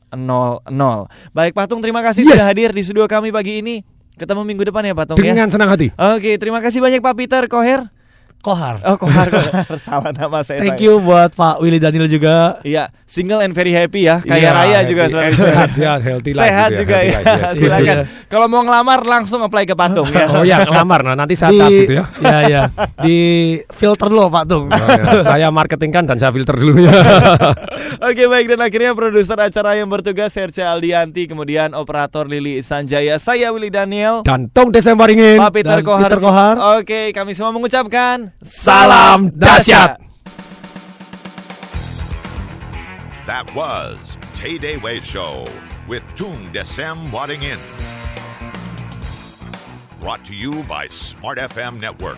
[1.35, 2.39] Baik Patung, terima kasih Yes.
[2.39, 3.85] sudah hadir di studio kami pagi ini.
[4.15, 5.35] Ketemu minggu depan ya Patung ya.
[5.35, 5.91] Dengan senang hati.
[5.91, 7.91] Oke, terima kasih banyak Pak Peter Koher.
[8.45, 8.77] Kohar.
[8.85, 9.65] Oh, Kohar, Kohar.
[9.75, 10.61] Salah nama saya.
[10.61, 10.85] Thank saya.
[10.85, 12.61] you buat Pak Willy Daniel juga.
[12.61, 14.21] Iya, single and very happy ya.
[14.21, 14.87] Kaya Iya, raya happy.
[14.87, 15.33] juga Eh, sebenarnya.
[15.35, 17.33] sehat ya, healthy life Sehat gitu ya, juga healthy ya.
[17.41, 17.53] yes.
[17.57, 17.97] Silakan.
[18.27, 20.29] Kalau mau ngelamar langsung apply ke Patung ya.
[20.29, 21.01] Oh ya, ngelamar.
[21.03, 22.05] Nah, nanti saya Di, tab gitu ya.
[22.19, 22.61] ya ya.
[22.99, 23.17] Di
[23.67, 24.65] filter dulu Pak Tung.
[24.67, 25.25] Oh, ya.
[25.25, 26.93] saya marketing kan dan saya filter dulu ya.
[28.05, 33.49] Oke baik dan akhirnya produser acara yang bertugas Serca Aldianti kemudian operator Lili Sanjaya saya
[33.49, 35.39] Willy Daniel Dan Tong Desember ingin.
[35.39, 36.03] Pak Peter Dan Kohar.
[36.03, 36.55] Peter Kohar.
[36.75, 39.95] Oke kami semua mengucapkan Salam dahsyat.
[43.25, 45.47] That was Tay Day Way Show
[45.87, 47.59] with Tung Desem Wadding In.
[49.99, 52.17] Brought to you by Smart FM Network.